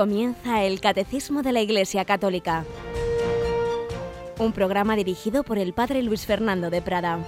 [0.00, 2.64] Comienza el Catecismo de la Iglesia Católica,
[4.38, 7.18] un programa dirigido por el Padre Luis Fernando de Prada.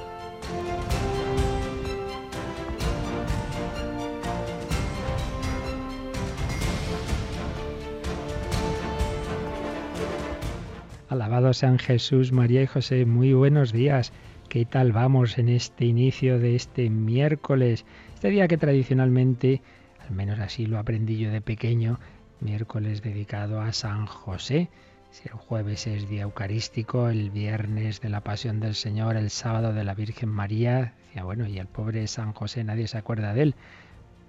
[11.11, 14.15] Alabado sean Jesús, María y José, muy buenos días.
[14.49, 17.85] ¿Qué tal vamos en este inicio de este miércoles?
[18.15, 19.61] Este día que tradicionalmente,
[20.09, 22.01] al menos así lo aprendí yo de pequeño,
[22.43, 24.69] miércoles dedicado a San José.
[25.11, 29.73] Si el jueves es día eucarístico, el viernes de la Pasión del Señor, el sábado
[29.73, 33.43] de la Virgen María, decía, bueno, y el pobre San José nadie se acuerda de
[33.43, 33.55] él.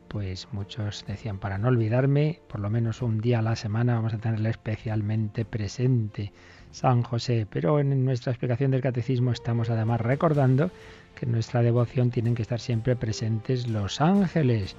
[0.08, 4.14] Pues muchos decían, para no olvidarme, por lo menos un día a la semana vamos
[4.14, 6.32] a tenerle especialmente presente.
[6.74, 7.48] San José.
[7.50, 10.72] Pero en nuestra explicación del catecismo estamos además recordando
[11.16, 14.76] que en nuestra devoción tienen que estar siempre presentes los ángeles.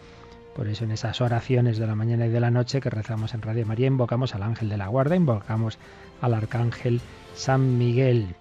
[0.54, 3.42] Por eso en esas oraciones de la mañana y de la noche que rezamos en
[3.42, 5.78] Radio María invocamos al ángel de la guarda, invocamos
[6.20, 7.00] al arcángel
[7.34, 8.36] San Miguel.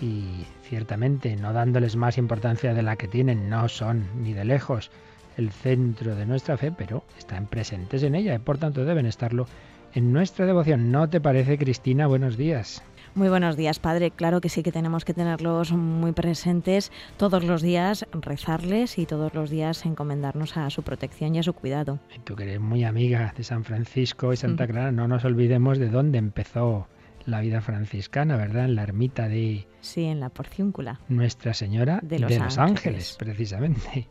[0.00, 4.90] Y ciertamente, no dándoles más importancia de la que tienen, no son ni de lejos
[5.36, 9.46] el centro de nuestra fe, pero están presentes en ella y por tanto deben estarlo
[9.92, 10.90] en nuestra devoción.
[10.90, 12.06] ¿No te parece, Cristina?
[12.06, 12.82] Buenos días.
[13.14, 14.12] Muy buenos días, Padre.
[14.12, 19.34] Claro que sí que tenemos que tenerlos muy presentes todos los días, rezarles y todos
[19.34, 21.98] los días encomendarnos a su protección y a su cuidado.
[22.14, 25.78] Y tú que eres muy amiga de San Francisco y Santa Clara, no nos olvidemos
[25.78, 26.86] de dónde empezó
[27.26, 28.66] la vida franciscana, ¿verdad?
[28.66, 29.66] En la ermita de...
[29.80, 31.00] Sí, en la Porciúncula.
[31.08, 32.58] Nuestra Señora de los, ángeles.
[32.58, 34.08] ángeles, precisamente.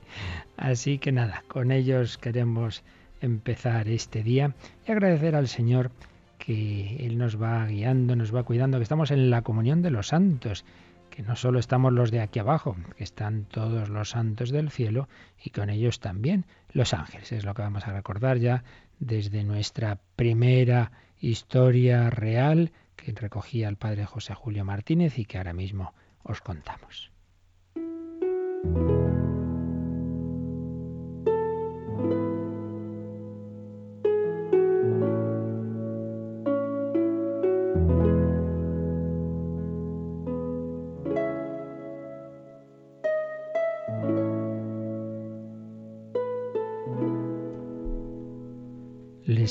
[0.57, 2.83] Así que nada, con ellos queremos
[3.21, 4.55] empezar este día
[4.85, 5.91] y agradecer al Señor
[6.39, 10.07] que Él nos va guiando, nos va cuidando, que estamos en la comunión de los
[10.07, 10.65] santos,
[11.11, 15.07] que no solo estamos los de aquí abajo, que están todos los santos del cielo
[15.43, 17.31] y con ellos también los ángeles.
[17.31, 18.63] Es lo que vamos a recordar ya
[18.99, 25.53] desde nuestra primera historia real que recogía el padre José Julio Martínez y que ahora
[25.53, 25.93] mismo
[26.23, 27.11] os contamos.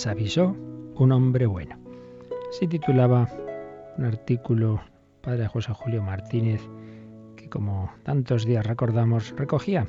[0.07, 0.57] Avisó
[0.95, 1.79] un hombre bueno.
[2.51, 3.29] Se titulaba
[3.97, 4.81] un artículo
[5.21, 6.61] padre José Julio Martínez
[7.37, 9.87] que como tantos días recordamos recogía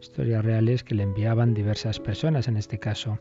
[0.00, 3.18] historias reales que le enviaban diversas personas, en este caso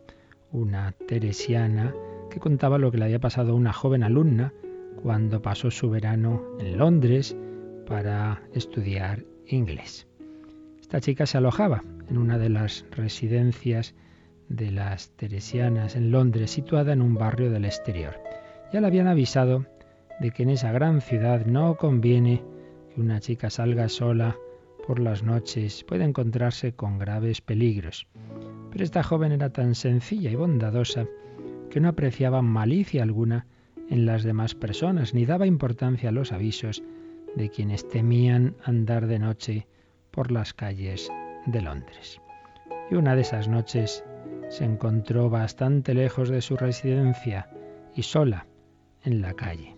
[0.52, 1.94] una teresiana
[2.30, 4.54] que contaba lo que le había pasado a una joven alumna
[5.02, 7.36] cuando pasó su verano en Londres
[7.88, 10.08] para estudiar inglés.
[10.80, 13.96] Esta chica se alojaba en una de las residencias
[14.54, 18.22] de las Teresianas en Londres, situada en un barrio del exterior.
[18.72, 19.66] Ya le habían avisado
[20.20, 22.44] de que en esa gran ciudad no conviene
[22.94, 24.38] que una chica salga sola
[24.86, 28.08] por las noches, puede encontrarse con graves peligros.
[28.72, 31.08] Pero esta joven era tan sencilla y bondadosa
[31.72, 33.48] que no apreciaba malicia alguna
[33.90, 36.84] en las demás personas, ni daba importancia a los avisos
[37.36, 39.68] de quienes temían andar de noche
[40.12, 41.10] por las calles
[41.48, 42.22] de Londres.
[42.92, 44.04] Y una de esas noches
[44.54, 47.50] se encontró bastante lejos de su residencia
[47.96, 48.46] y sola
[49.04, 49.76] en la calle.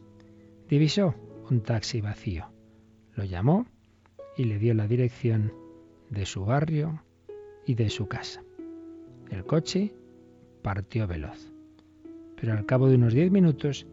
[0.68, 1.16] Divisó
[1.50, 2.52] un taxi vacío.
[3.14, 3.68] Lo llamó
[4.36, 5.54] y le dio la dirección
[6.10, 7.02] de su barrio
[7.66, 8.44] y de su casa.
[9.32, 9.94] El coche
[10.62, 11.54] partió veloz.
[12.36, 13.88] Pero al cabo de unos diez minutos,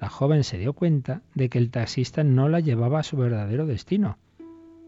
[0.00, 3.66] la joven se dio cuenta de que el taxista no la llevaba a su verdadero
[3.66, 4.16] destino,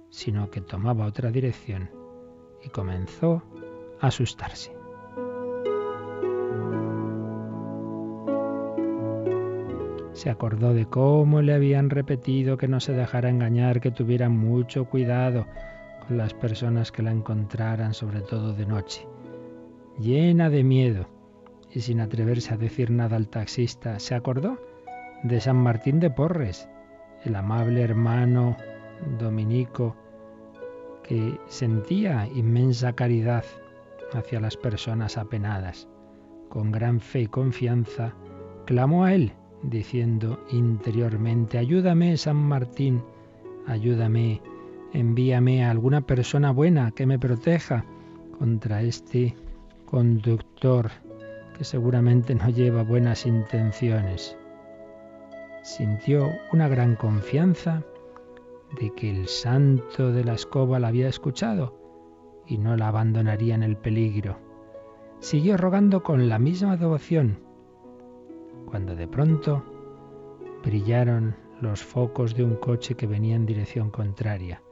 [0.09, 1.91] sino que tomaba otra dirección
[2.65, 3.43] y comenzó
[4.01, 4.76] a asustarse.
[10.17, 14.87] Se acordó de cómo le habían repetido que no se dejara engañar, que tuviera mucho
[14.87, 15.47] cuidado
[16.09, 19.07] con las personas que la encontraran, sobre todo de noche.
[19.99, 21.07] Llena de miedo
[21.71, 24.59] y sin atreverse a decir nada al taxista, se acordó
[25.23, 26.67] de San Martín de Porres,
[27.27, 28.57] el amable hermano
[29.19, 29.95] dominico
[31.03, 33.45] que sentía inmensa caridad
[34.15, 35.87] hacia las personas apenadas.
[36.49, 38.15] Con gran fe y confianza,
[38.65, 39.35] clamó a él
[39.71, 43.03] diciendo interiormente, ayúdame San Martín,
[43.67, 44.41] ayúdame,
[44.93, 47.85] envíame a alguna persona buena que me proteja
[48.39, 49.35] contra este
[49.87, 50.91] conductor
[51.57, 54.37] que seguramente no lleva buenas intenciones.
[55.63, 57.83] Sintió una gran confianza
[58.79, 61.77] de que el santo de la escoba la había escuchado
[62.47, 64.39] y no la abandonaría en el peligro.
[65.19, 67.46] Siguió rogando con la misma devoción
[68.67, 69.65] cuando de pronto
[70.65, 74.63] brillaron los focos de un coche que venía en dirección contraria.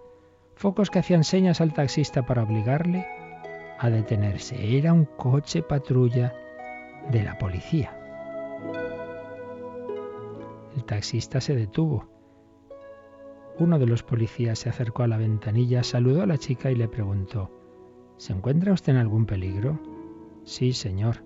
[0.55, 3.07] Focos que hacían señas al taxista para obligarle
[3.79, 4.77] a detenerse.
[4.77, 6.35] Era un coche patrulla
[7.11, 7.99] de la policía.
[10.77, 12.09] El taxista se detuvo.
[13.59, 16.89] Uno de los policías se acercó a la ventanilla, saludó a la chica y le
[16.89, 17.51] preguntó,
[18.17, 19.79] ¿Se encuentra usted en algún peligro?
[20.45, 21.23] Sí, señor.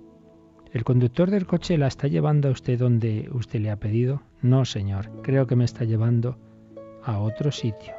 [0.73, 4.23] ¿El conductor del coche la está llevando a usted donde usted le ha pedido?
[4.43, 5.11] No, señor.
[5.23, 6.37] Creo que me está llevando
[7.03, 7.95] a otro sitio.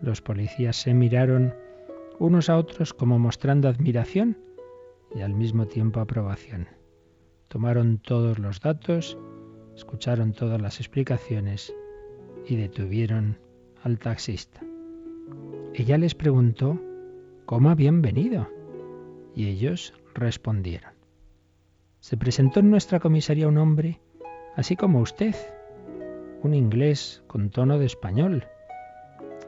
[0.00, 1.54] Los policías se miraron
[2.18, 4.36] unos a otros como mostrando admiración
[5.14, 6.66] y al mismo tiempo aprobación.
[7.46, 9.16] Tomaron todos los datos,
[9.76, 11.72] escucharon todas las explicaciones
[12.48, 13.38] y detuvieron
[13.84, 14.60] al taxista.
[15.72, 16.80] Ella les preguntó
[17.46, 18.48] cómo habían venido
[19.36, 20.93] y ellos respondieron.
[22.04, 23.98] Se presentó en nuestra comisaría un hombre,
[24.56, 25.34] así como usted,
[26.42, 28.44] un inglés con tono de español.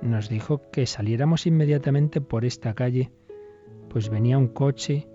[0.01, 3.13] Nos dijo que saliéramos inmediatamente por esta calle,
[3.91, 5.07] pues venía un coche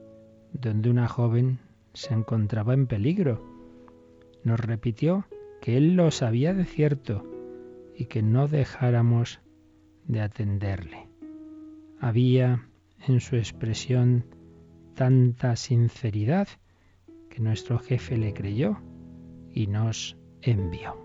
[0.54, 1.58] donde una joven
[1.94, 3.44] se encontraba en peligro.
[4.44, 5.26] Nos repitió
[5.62, 7.26] que él lo sabía de cierto
[7.96, 9.42] y que no dejáramos
[10.06, 11.08] de atenderle.
[12.00, 12.68] Había
[13.08, 14.26] en su expresión
[14.94, 16.48] tanta sinceridad
[17.32, 18.78] que nuestro jefe le creyó
[19.54, 20.98] y nos envió.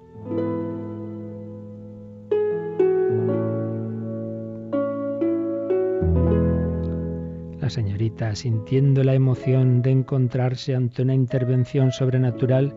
[7.61, 12.75] La señorita, sintiendo la emoción de encontrarse ante una intervención sobrenatural,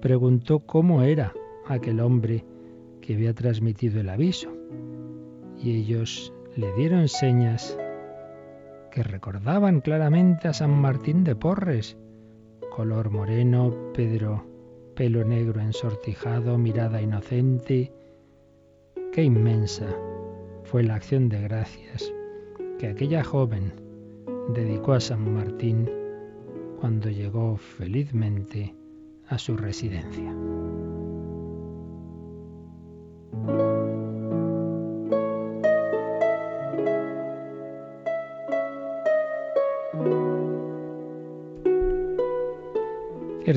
[0.00, 1.34] preguntó cómo era
[1.66, 2.44] aquel hombre
[3.02, 4.50] que había transmitido el aviso.
[5.58, 7.78] Y ellos le dieron señas
[8.90, 11.96] que recordaban claramente a San Martín de Porres,
[12.70, 14.44] color moreno, Pedro,
[14.94, 17.92] pelo negro ensortijado, mirada inocente.
[19.12, 19.86] Qué inmensa
[20.64, 22.12] fue la acción de gracias
[22.78, 23.72] que aquella joven
[24.54, 25.90] dedicó a San Martín
[26.80, 28.74] cuando llegó felizmente
[29.28, 30.34] a su residencia.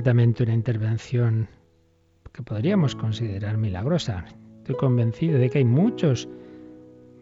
[0.05, 1.47] Una intervención
[2.33, 4.25] que podríamos considerar milagrosa.
[4.57, 6.27] Estoy convencido de que hay muchos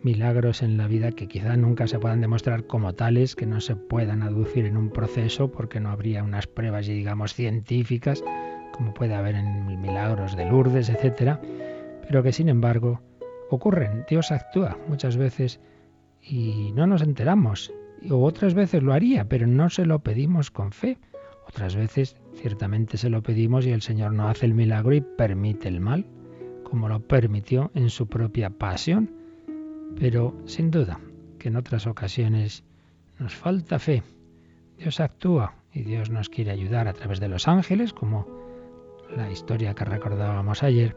[0.02, 3.76] milagros en la vida que quizá nunca se puedan demostrar como tales, que no se
[3.76, 8.24] puedan aducir en un proceso porque no habría unas pruebas, digamos, científicas,
[8.74, 11.40] como puede haber en milagros de Lourdes, etcétera,
[12.08, 13.00] pero que sin embargo
[13.52, 14.06] ocurren.
[14.10, 15.60] Dios actúa muchas veces
[16.20, 17.72] y no nos enteramos.
[18.10, 20.98] O otras veces lo haría, pero no se lo pedimos con fe.
[21.48, 25.68] Otras veces ciertamente se lo pedimos y el Señor no hace el milagro y permite
[25.68, 26.06] el mal,
[26.64, 29.12] como lo permitió en su propia pasión.
[30.00, 31.00] Pero sin duda
[31.38, 32.64] que en otras ocasiones
[33.20, 34.04] nos falta fe.
[34.78, 38.28] Dios actúa y Dios nos quiere ayudar a través de los ángeles, como
[39.16, 40.96] la historia que recordábamos ayer,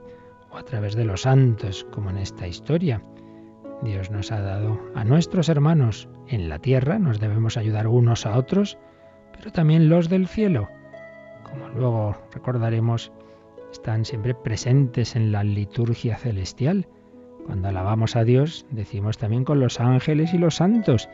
[0.50, 3.02] o a través de los santos, como en esta historia.
[3.82, 8.38] Dios nos ha dado a nuestros hermanos en la tierra, nos debemos ayudar unos a
[8.38, 8.78] otros,
[9.36, 10.68] pero también los del cielo,
[11.44, 13.12] como luego recordaremos,
[13.70, 16.86] están siempre presentes en la liturgia celestial.
[17.46, 21.08] Cuando alabamos a Dios, decimos también con los ángeles y los santos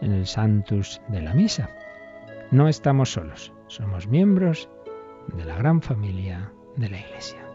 [0.00, 1.70] en el Santus de la Misa.
[2.50, 4.68] No estamos solos, somos miembros
[5.34, 7.45] de la gran familia de la Iglesia.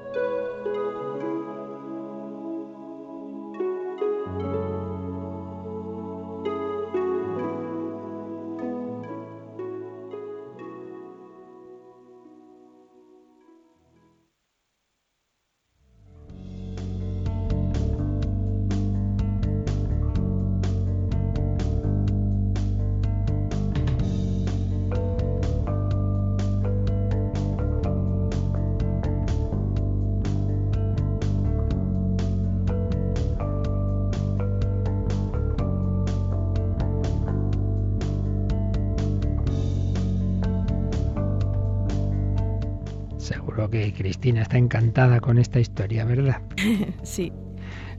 [43.72, 46.42] Que Cristina está encantada con esta historia, ¿verdad?
[47.04, 47.32] sí.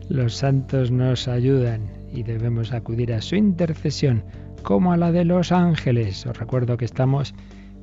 [0.09, 4.25] Los santos nos ayudan y debemos acudir a su intercesión,
[4.63, 6.27] como a la de los ángeles.
[6.27, 7.35] Os recuerdo que estamos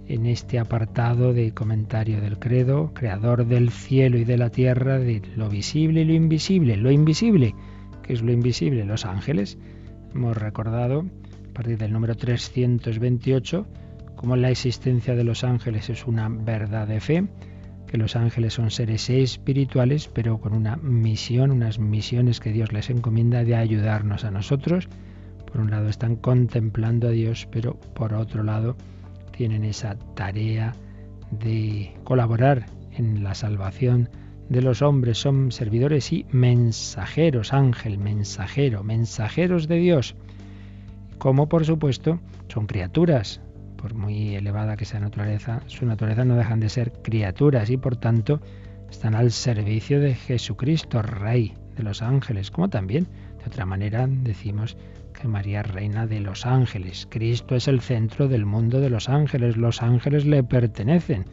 [0.07, 5.21] en este apartado de comentario del credo, creador del cielo y de la tierra, de
[5.35, 6.77] lo visible y lo invisible.
[6.77, 7.55] Lo invisible,
[8.03, 8.85] ¿qué es lo invisible?
[8.85, 9.57] Los ángeles.
[10.13, 11.05] Hemos recordado,
[11.49, 13.65] a partir del número 328,
[14.15, 17.27] cómo la existencia de los ángeles es una verdad de fe
[17.89, 22.91] que los ángeles son seres espirituales, pero con una misión, unas misiones que Dios les
[22.91, 24.87] encomienda de ayudarnos a nosotros.
[25.51, 28.77] Por un lado están contemplando a Dios, pero por otro lado
[29.35, 30.75] tienen esa tarea
[31.31, 34.09] de colaborar en la salvación
[34.49, 35.17] de los hombres.
[35.17, 40.15] Son servidores y mensajeros, ángel, mensajero, mensajeros de Dios.
[41.17, 42.19] Como por supuesto
[42.49, 43.41] son criaturas,
[43.81, 47.95] por muy elevada que sea naturaleza, su naturaleza no dejan de ser criaturas y por
[47.95, 48.41] tanto
[48.89, 53.05] están al servicio de Jesucristo, Rey de los ángeles, como también,
[53.39, 54.75] de otra manera, decimos
[55.13, 57.07] que María es reina de los ángeles.
[57.09, 61.25] Cristo es el centro del mundo de los ángeles, los ángeles le pertenecen.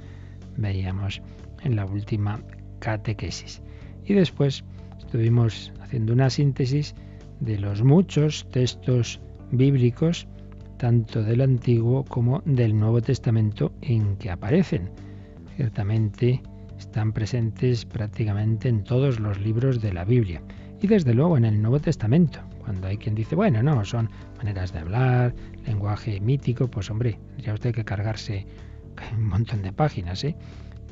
[0.57, 1.23] Veíamos
[1.63, 2.41] en la última
[2.79, 3.63] catequesis.
[4.05, 4.65] Y después
[4.99, 6.95] estuvimos haciendo una síntesis
[7.41, 10.29] de los muchos textos bíblicos
[10.77, 14.91] tanto del Antiguo como del Nuevo Testamento en que aparecen.
[15.57, 16.43] Ciertamente
[16.79, 20.43] están presentes prácticamente en todos los libros de la Biblia
[20.81, 22.41] y desde luego en el Nuevo Testamento.
[22.61, 27.55] Cuando hay quien dice, bueno, no, son maneras de hablar, lenguaje mítico, pues hombre, tendría
[27.55, 28.47] usted que cargarse
[29.17, 30.37] un montón de páginas, ¿eh?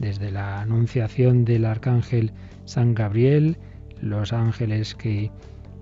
[0.00, 2.32] Desde la anunciación del arcángel
[2.64, 3.58] San Gabriel,
[4.00, 5.30] los ángeles que,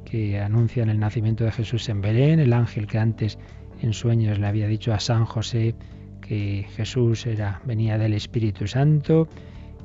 [0.04, 3.38] que anuncian el nacimiento de Jesús en Belén, el ángel que antes
[3.82, 5.74] en sueños le había dicho a San José
[6.20, 9.28] que Jesús era, venía del Espíritu Santo,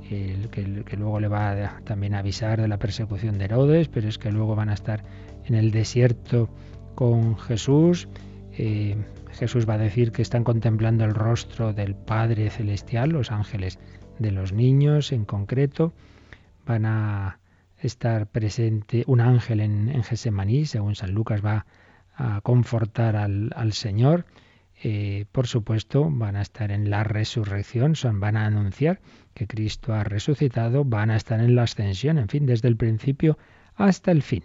[0.10, 4.18] el, que, luego le va también a avisar de la persecución de Herodes, pero es
[4.18, 5.04] que luego van a estar
[5.46, 6.50] en el desierto
[6.96, 8.08] con Jesús.
[8.54, 8.96] Eh,
[9.32, 13.80] Jesús va a decir que están contemplando el rostro del Padre Celestial, los ángeles
[14.20, 15.94] de los niños en concreto.
[16.66, 17.40] Van a
[17.80, 21.66] estar presente un ángel en, en Gesemaní, según San Lucas va
[22.18, 24.26] a confortar al, Señor.
[24.84, 29.00] Eh, por supuesto, van a estar en la resurrección, son, van a anunciar
[29.34, 33.38] que Cristo ha resucitado, van a estar en la ascensión, en fin, desde el principio
[33.76, 34.44] hasta el fin.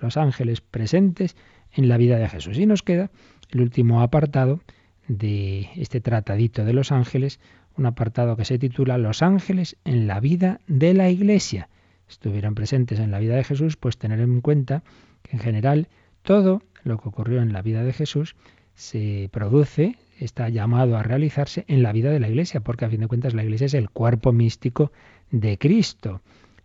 [0.00, 1.36] Los ángeles presentes
[1.72, 2.56] en la vida de Jesús.
[2.58, 3.10] Y nos queda
[3.50, 4.60] el último apartado
[5.08, 7.40] de este tratadito de los ángeles,
[7.76, 11.68] un apartado que se titula Los ángeles en la vida de la Iglesia.
[12.08, 14.82] Estuvieran presentes en la vida de Jesús, pues tener en cuenta
[15.22, 15.88] que en general
[16.22, 18.34] todo lo que ocurrió en la vida de Jesús
[18.74, 23.00] se produce, está llamado a realizarse en la vida de la Iglesia, porque a fin
[23.00, 24.92] de cuentas la Iglesia es el cuerpo místico
[25.30, 26.20] de Cristo.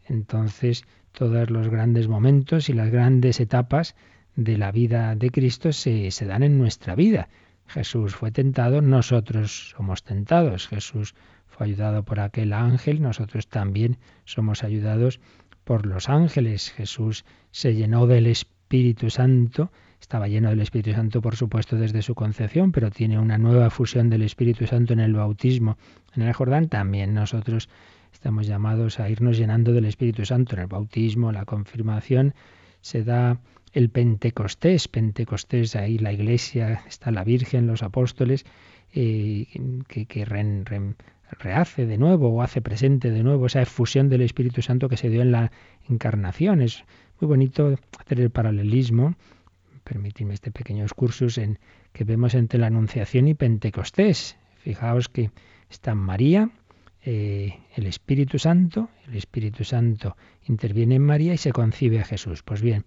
[0.05, 3.95] Entonces, todos los grandes momentos y las grandes etapas
[4.35, 7.29] de la vida de Cristo se, se dan en nuestra vida.
[7.67, 10.67] Jesús fue tentado, nosotros somos tentados.
[10.67, 11.15] Jesús
[11.47, 15.19] fue ayudado por aquel ángel, nosotros también somos ayudados
[15.63, 16.71] por los ángeles.
[16.71, 19.71] Jesús se llenó del Espíritu Santo
[20.03, 24.09] estaba lleno del Espíritu Santo, por supuesto, desde su concepción, pero tiene una nueva fusión
[24.09, 25.77] del Espíritu Santo en el bautismo
[26.13, 26.67] en el Jordán.
[26.67, 27.69] También nosotros
[28.11, 32.33] estamos llamados a irnos llenando del Espíritu Santo en el bautismo, la confirmación.
[32.81, 33.39] Se da
[33.71, 38.45] el Pentecostés, Pentecostés, ahí la Iglesia, está la Virgen, los apóstoles,
[38.93, 39.47] eh,
[39.87, 44.97] que, rehace de nuevo o hace presente de nuevo esa efusión del Espíritu Santo que
[44.97, 45.53] se dio en la
[45.89, 46.61] encarnación.
[46.61, 46.83] Es
[47.21, 49.15] muy bonito hacer el paralelismo
[49.83, 51.59] permitidme este pequeño excursus en
[51.91, 54.37] que vemos entre la Anunciación y Pentecostés.
[54.57, 55.31] Fijaos que
[55.69, 56.51] está María,
[57.05, 60.15] eh, el Espíritu Santo, el Espíritu Santo
[60.47, 62.43] interviene en María y se concibe a Jesús.
[62.43, 62.85] Pues bien,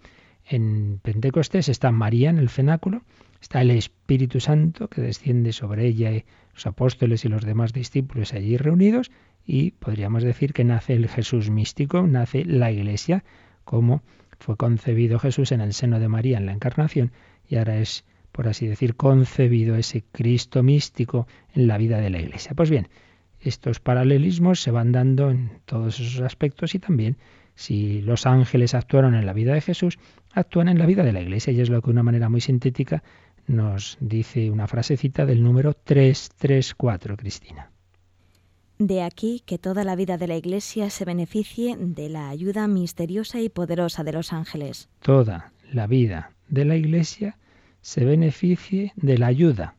[0.49, 3.03] en Pentecostés está María en el cenáculo,
[3.41, 6.25] está el Espíritu Santo que desciende sobre ella
[6.55, 9.11] los apóstoles y los demás discípulos allí reunidos
[9.45, 13.25] y podríamos decir que nace el Jesús místico, nace la Iglesia
[13.65, 14.03] como
[14.39, 17.13] fue concebido Jesús en el seno de María en la encarnación
[17.49, 22.21] y ahora es, por así decir, concebido ese Cristo místico en la vida de la
[22.21, 22.53] Iglesia.
[22.55, 22.89] Pues bien,
[23.41, 27.17] estos paralelismos se van dando en todos esos aspectos y también
[27.55, 29.99] si los ángeles actuaron en la vida de Jesús,
[30.33, 32.41] actúan en la vida de la Iglesia y es lo que de una manera muy
[32.41, 33.03] sintética
[33.47, 37.71] nos dice una frasecita del número 334, Cristina.
[38.79, 43.41] De aquí que toda la vida de la Iglesia se beneficie de la ayuda misteriosa
[43.41, 44.91] y poderosa de los ángeles.
[45.01, 47.39] Toda la vida de la Iglesia
[47.81, 49.77] se beneficie de la ayuda.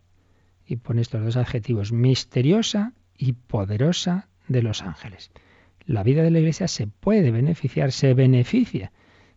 [0.65, 5.29] Y pone estos dos adjetivos, misteriosa y poderosa de los ángeles.
[5.85, 8.91] La vida de la Iglesia se puede beneficiar, se beneficia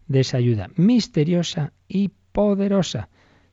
[0.09, 3.11] de esa ayuda misteriosa y poderosa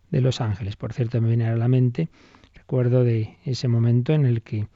[0.09, 0.77] de los ángeles.
[0.77, 2.07] Por cierto, me viene a la mente,
[2.53, 4.67] recuerdo de ese momento en el que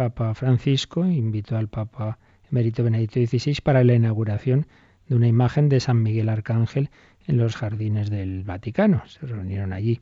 [0.00, 2.18] Papa Francisco invitó al Papa
[2.50, 4.66] Emérito Benedicto XVI para la inauguración
[5.06, 6.88] de una imagen de San Miguel Arcángel
[7.26, 9.02] en los jardines del Vaticano.
[9.06, 10.00] Se reunieron allí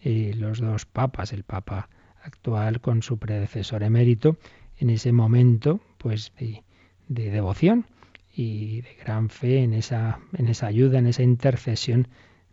[0.00, 1.88] eh, los dos papas, el Papa
[2.22, 4.36] actual con su predecesor emérito.
[4.78, 7.86] En ese momento, pues de devoción
[8.32, 12.06] y de gran fe en esa, en esa ayuda, en esa intercesión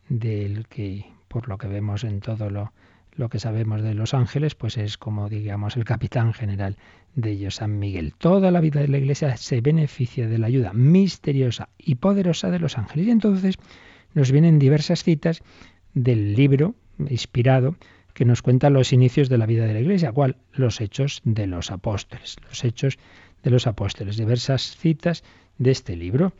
[0.08, 2.74] del que, por lo que vemos en todo lo,
[3.20, 6.78] lo que sabemos de los ángeles, pues es como digamos el capitán general
[7.16, 8.14] de ellos, San Miguel.
[8.18, 12.60] Toda la vida de la Iglesia se beneficia de la ayuda misteriosa y poderosa de
[12.60, 13.08] los ángeles.
[13.08, 13.56] Y entonces
[14.14, 15.44] nos vienen diversas citas
[15.94, 16.76] del libro
[17.10, 17.76] inspirado
[18.14, 21.46] que nos cuenta los inicios de la vida de la Iglesia, cuál los hechos de
[21.46, 23.00] los apóstoles, los hechos
[23.44, 25.26] de los apóstoles, diversas citas
[25.58, 26.32] de este libro.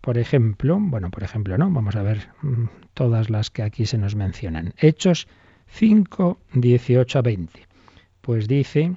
[0.00, 3.98] Por ejemplo, bueno, por ejemplo, no, vamos a ver mm, todas las que aquí se
[3.98, 4.72] nos mencionan.
[4.78, 5.28] Hechos
[5.74, 7.66] 5, 18 a 20.
[8.20, 8.94] Pues dice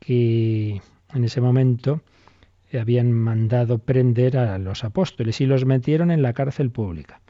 [0.00, 0.82] que
[1.14, 2.02] en ese momento
[2.78, 7.20] habían mandado prender a los apóstoles y los metieron en la cárcel pública.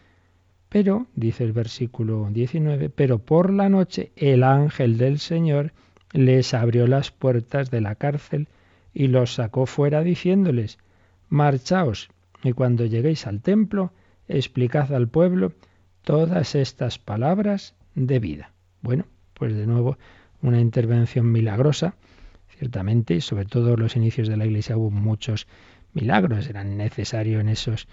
[0.70, 5.72] Pero, dice el versículo 19, pero por la noche el ángel del Señor
[6.12, 8.48] les abrió las puertas de la cárcel
[8.94, 10.78] y los sacó fuera diciéndoles,
[11.28, 12.08] marchaos
[12.42, 13.92] y cuando lleguéis al templo,
[14.28, 15.52] explicad al pueblo
[16.02, 18.52] todas estas palabras de vida.
[18.82, 19.98] Bueno, pues de nuevo
[20.42, 21.94] una intervención milagrosa,
[22.56, 25.46] ciertamente, y sobre todo en los inicios de la Iglesia hubo muchos
[25.92, 27.88] milagros, eran necesarios en esos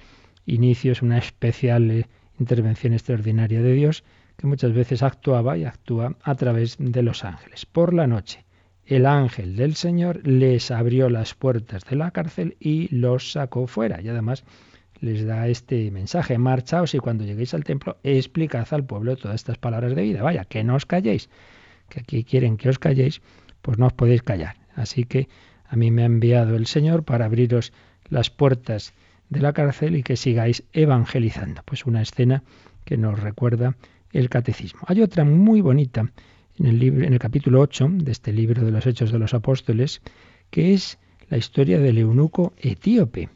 [0.45, 2.05] inicios una especial eh,
[2.39, 4.03] intervención extraordinaria de Dios
[4.37, 7.65] que muchas veces actuaba y actúa a través de los ángeles.
[7.65, 8.45] Por la noche,
[8.85, 14.01] el ángel del Señor les abrió las puertas de la cárcel y los sacó fuera.
[14.01, 14.43] Y además
[15.05, 19.57] les da este mensaje, marchaos y cuando lleguéis al templo explicad al pueblo todas estas
[19.57, 20.24] palabras de vida.
[20.24, 21.29] Vaya, que no os calléis,
[21.89, 23.21] que aquí quieren que os calléis,
[23.62, 24.55] pues no os podéis callar.
[24.75, 25.29] Así que
[25.67, 27.71] a mí me ha enviado el Señor para abriros
[28.09, 28.93] las puertas
[29.29, 31.62] de la cárcel y que sigáis evangelizando.
[31.65, 32.43] Pues una escena
[32.83, 33.75] que nos recuerda
[34.11, 34.81] el catecismo.
[34.87, 36.11] Hay otra muy bonita
[36.57, 39.33] en el, libro, en el capítulo 8 de este libro de los Hechos de los
[39.35, 40.01] Apóstoles,
[40.50, 40.98] que es
[41.29, 43.29] la historia del eunuco etíope.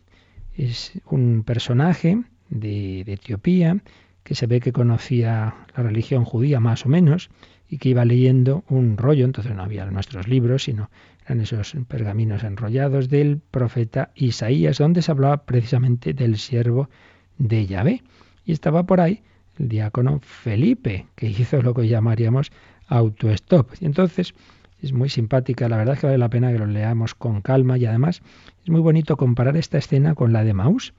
[0.60, 3.78] Es un personaje de, de Etiopía
[4.24, 7.30] que se ve que conocía la religión judía más o menos
[7.70, 10.90] y que iba leyendo un rollo, entonces no había nuestros libros, sino
[11.26, 16.90] eran esos pergaminos enrollados del profeta Isaías, donde se hablaba precisamente del siervo
[17.38, 18.04] de Yahvé.
[18.44, 19.22] Y estaba por ahí
[19.60, 22.52] el diácono Felipe, que hizo lo que llamaríamos
[22.88, 23.72] autostop.
[23.80, 24.34] Y entonces
[24.82, 27.78] es muy simpática, la verdad es que vale la pena que lo leamos con calma
[27.78, 28.22] y además
[28.64, 30.94] es muy bonito comparar esta escena con la de Maús.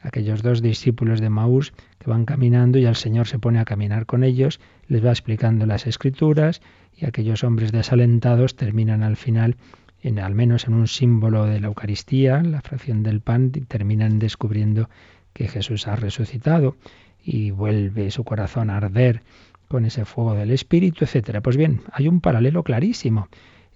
[0.00, 4.06] Aquellos dos discípulos de Maús que van caminando y el Señor se pone a caminar
[4.06, 6.62] con ellos, les va explicando las escrituras
[6.96, 9.56] y aquellos hombres desalentados terminan al final
[10.00, 14.18] en al menos en un símbolo de la Eucaristía, la fracción del pan, y terminan
[14.18, 14.88] descubriendo
[15.32, 16.76] que Jesús ha resucitado
[17.22, 19.22] y vuelve su corazón a arder
[19.68, 21.40] con ese fuego del Espíritu, etcétera.
[21.40, 23.28] Pues bien, hay un paralelo clarísimo.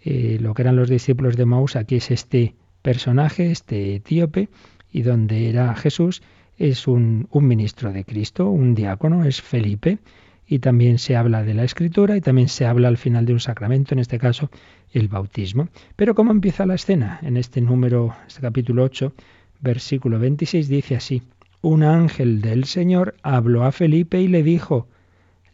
[0.04, 4.48] Eh, lo que eran los discípulos de Maús aquí es este personaje, este etíope,
[4.90, 6.22] y donde era Jesús
[6.58, 9.98] es un, un ministro de Cristo, un diácono, es Felipe,
[10.46, 13.40] y también se habla de la escritura y también se habla al final de un
[13.40, 14.50] sacramento, en este caso
[14.92, 15.68] el bautismo.
[15.96, 17.18] Pero ¿cómo empieza la escena?
[17.22, 19.12] En este número, este capítulo 8,
[19.60, 21.22] versículo 26 dice así,
[21.62, 24.88] un ángel del Señor habló a Felipe y le dijo,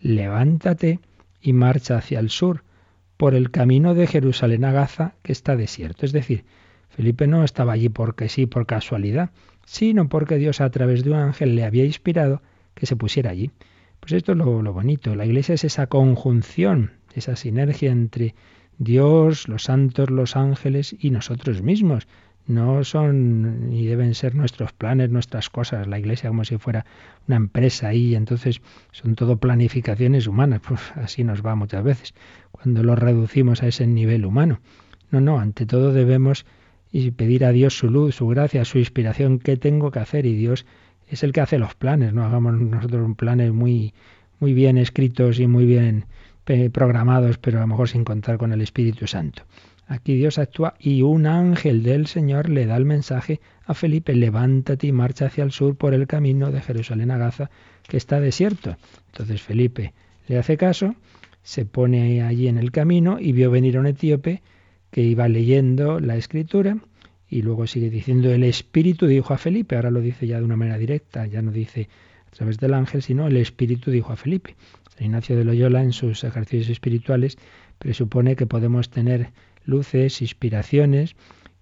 [0.01, 1.01] levántate
[1.41, 2.65] y marcha hacia el sur,
[3.17, 6.07] por el camino de Jerusalén a Gaza, que está desierto.
[6.07, 6.45] Es decir,
[6.89, 9.31] Felipe no estaba allí porque sí, por casualidad,
[9.67, 12.43] sino porque Dios a través de un ángel le había inspirado
[12.75, 13.51] que se pusiera allí.
[14.01, 15.15] Pues esto es lo, lo bonito.
[15.15, 18.35] La iglesia es esa conjunción, esa sinergia entre
[18.79, 22.07] Dios, los santos, los ángeles y nosotros mismos.
[22.49, 25.87] No son ni deben ser nuestros planes, nuestras cosas.
[25.87, 26.87] La iglesia como si fuera
[27.29, 30.63] una empresa ahí, entonces son todo planificaciones humanas.
[30.67, 32.15] Pues así nos va muchas veces
[32.51, 34.61] cuando lo reducimos a ese nivel humano.
[35.11, 36.47] No, no, ante todo debemos
[37.17, 40.67] pedir a Dios su luz, su gracia, su inspiración, qué tengo que hacer y Dios
[41.07, 43.95] es el que hace los planes, no hagamos nosotros planes muy
[44.41, 46.07] muy bien escritos y muy bien
[46.73, 49.43] programados, pero a lo mejor sin contar con el Espíritu Santo.
[49.89, 54.87] Aquí Dios actúa y un ángel del Señor le da el mensaje a Felipe, levántate
[54.87, 57.51] y marcha hacia el sur por el camino de Jerusalén a Gaza,
[57.89, 58.77] que está desierto.
[59.07, 59.95] Entonces Felipe
[60.27, 60.95] le hace caso,
[61.43, 64.43] se pone allí en el camino y vio venir a un etíope
[64.91, 66.77] que iba leyendo la escritura
[67.27, 70.57] y luego sigue diciendo el Espíritu dijo a Felipe, ahora lo dice ya de una
[70.57, 71.89] manera directa, ya no dice
[72.27, 74.55] a través del ángel, sino el Espíritu dijo a Felipe.
[74.95, 77.39] San Ignacio de Loyola en sus ejercicios espirituales
[77.79, 79.31] presupone que podemos tener
[79.69, 81.15] luces, inspiraciones,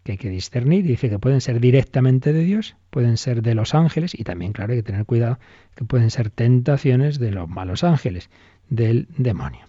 [0.02, 3.74] que hay que discernir, dice que pueden ser directamente de Dios, pueden ser de los
[3.74, 5.38] ángeles y también, claro, hay que tener cuidado
[5.74, 8.30] que pueden ser tentaciones de los malos ángeles,
[8.68, 9.66] del demonio.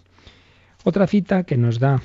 [0.84, 2.02] Otra cita que nos da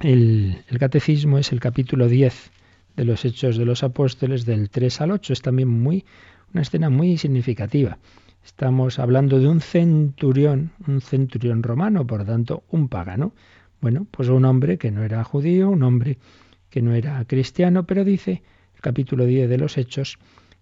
[0.00, 2.52] el, catecismo es el capítulo 10
[2.96, 5.32] de los Hechos de los Apóstoles del 3 al 8.
[5.32, 6.04] Es también muy
[6.52, 7.98] una escena muy significativa.
[8.44, 13.34] Estamos hablando de un centurión, un centurión romano, por tanto, un pagano.
[13.80, 16.18] Bueno, pues un hombre que no era judío, un hombre
[16.68, 18.42] que no era cristiano, pero dice
[18.74, 20.18] el capítulo 10 de los Hechos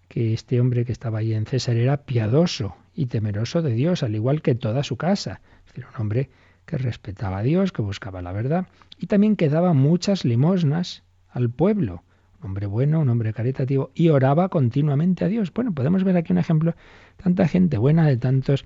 [0.07, 4.15] que este hombre que estaba allí en César era piadoso y temeroso de Dios, al
[4.15, 5.41] igual que toda su casa.
[5.65, 6.29] Es decir, un hombre
[6.65, 8.67] que respetaba a Dios, que buscaba la verdad
[8.99, 12.03] y también que daba muchas limosnas al pueblo.
[12.39, 15.51] Un hombre bueno, un hombre caritativo y oraba continuamente a Dios.
[15.53, 16.75] Bueno, podemos ver aquí un ejemplo,
[17.21, 18.63] tanta gente buena, de tantos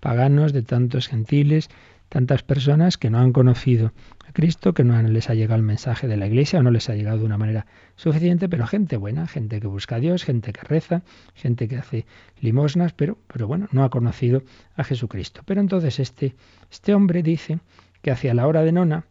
[0.00, 1.70] paganos, de tantos gentiles,
[2.12, 3.94] tantas personas que no han conocido
[4.28, 6.90] a Cristo, que no les ha llegado el mensaje de la Iglesia o no les
[6.90, 7.64] ha llegado de una manera
[7.96, 12.04] suficiente, pero gente buena, gente que busca a Dios, gente que reza, gente que hace
[12.38, 14.42] limosnas, pero, pero bueno, no ha conocido
[14.76, 15.40] a Jesucristo.
[15.46, 16.34] Pero entonces este,
[16.70, 17.60] este hombre dice
[18.02, 19.06] que hacia la hora de nona,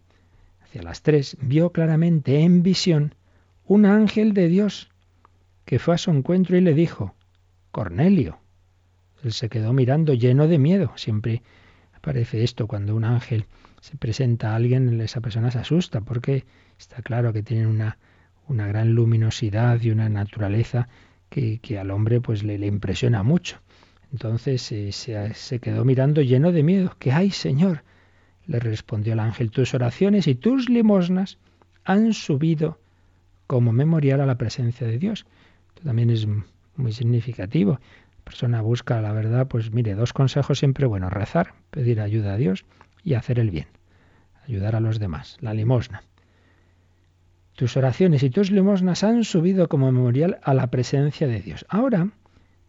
[0.63, 3.15] hacia las tres, vio claramente en visión
[3.65, 4.91] un ángel de Dios
[5.65, 7.15] que fue a su encuentro y le dijo,
[7.71, 8.37] Cornelio.
[9.23, 10.91] Él se quedó mirando lleno de miedo.
[10.97, 11.41] Siempre
[12.01, 13.45] Parece esto cuando un ángel
[13.79, 16.45] se presenta a alguien, esa persona se asusta porque
[16.77, 17.97] está claro que tienen una,
[18.47, 20.89] una gran luminosidad y una naturaleza
[21.29, 23.59] que, al hombre pues le, le impresiona mucho.
[24.11, 26.95] Entonces eh, se, se quedó mirando lleno de miedo.
[26.99, 27.83] ¿Qué hay, Señor?
[28.47, 31.37] Le respondió el ángel, tus oraciones y tus limosnas
[31.85, 32.79] han subido
[33.47, 35.25] como memorial a la presencia de Dios.
[35.69, 36.27] Esto también es
[36.75, 37.79] muy significativo
[38.23, 42.65] persona busca la verdad, pues mire, dos consejos siempre bueno, rezar, pedir ayuda a Dios
[43.03, 43.67] y hacer el bien,
[44.47, 46.03] ayudar a los demás, la limosna.
[47.55, 51.65] Tus oraciones y tus limosnas han subido como memorial a la presencia de Dios.
[51.69, 52.10] Ahora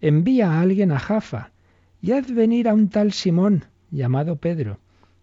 [0.00, 1.52] envía a alguien a Jafa
[2.00, 4.78] y haz venir a un tal Simón llamado Pedro,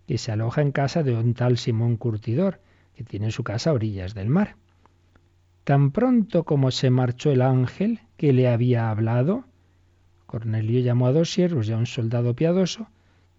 [0.07, 2.61] que se aloja en casa de un tal Simón Curtidor,
[2.95, 4.55] que tiene su casa a orillas del mar.
[5.65, 9.43] Tan pronto como se marchó el ángel que le había hablado,
[10.29, 12.87] Cornelio llamó a dos siervos y a un soldado piadoso,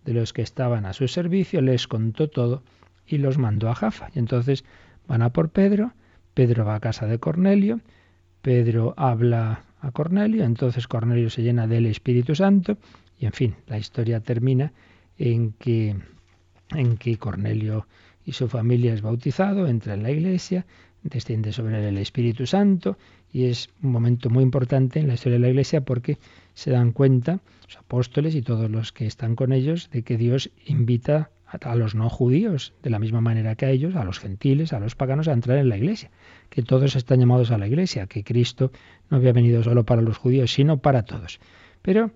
[0.04, 2.64] de los que estaban a su servicio, les contó todo
[3.06, 4.08] y los mandó a Jafa.
[4.12, 4.64] Y entonces
[5.06, 5.92] van a por Pedro,
[6.34, 7.80] Pedro va a casa de Cornelio,
[8.42, 12.76] Pedro habla a Cornelio, entonces Cornelio se llena del Espíritu Santo
[13.20, 14.72] y en fin, la historia termina
[15.16, 15.94] en que
[16.74, 17.86] en que Cornelio
[18.24, 20.66] y su familia es bautizado, entra en la iglesia,
[21.04, 22.98] desciende sobre el Espíritu Santo
[23.32, 26.18] y es un momento muy importante en la historia de la iglesia porque
[26.60, 30.50] se dan cuenta, los apóstoles y todos los que están con ellos, de que Dios
[30.66, 34.74] invita a los no judíos, de la misma manera que a ellos, a los gentiles,
[34.74, 36.10] a los paganos, a entrar en la iglesia,
[36.50, 38.72] que todos están llamados a la iglesia, que Cristo
[39.08, 41.40] no había venido solo para los judíos, sino para todos.
[41.80, 42.10] Pero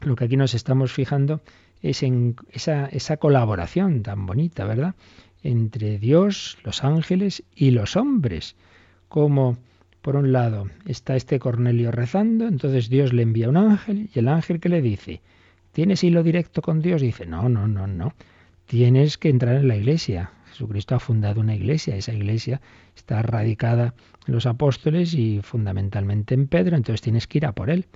[0.00, 1.40] lo que aquí nos estamos fijando
[1.82, 4.96] es en esa, esa colaboración tan bonita, ¿verdad?
[5.44, 8.56] Entre Dios, los ángeles y los hombres,
[9.08, 9.56] como
[10.02, 14.28] por un lado está este Cornelio rezando, entonces Dios le envía un ángel y el
[14.28, 15.22] ángel que le dice,
[15.70, 17.00] ¿tienes hilo directo con Dios?
[17.00, 18.12] dice, no, no, no, no,
[18.66, 20.32] tienes que entrar en la iglesia.
[20.50, 22.60] Jesucristo ha fundado una iglesia, esa iglesia
[22.94, 23.94] está radicada
[24.26, 27.86] en los apóstoles y fundamentalmente en Pedro, entonces tienes que ir a por él.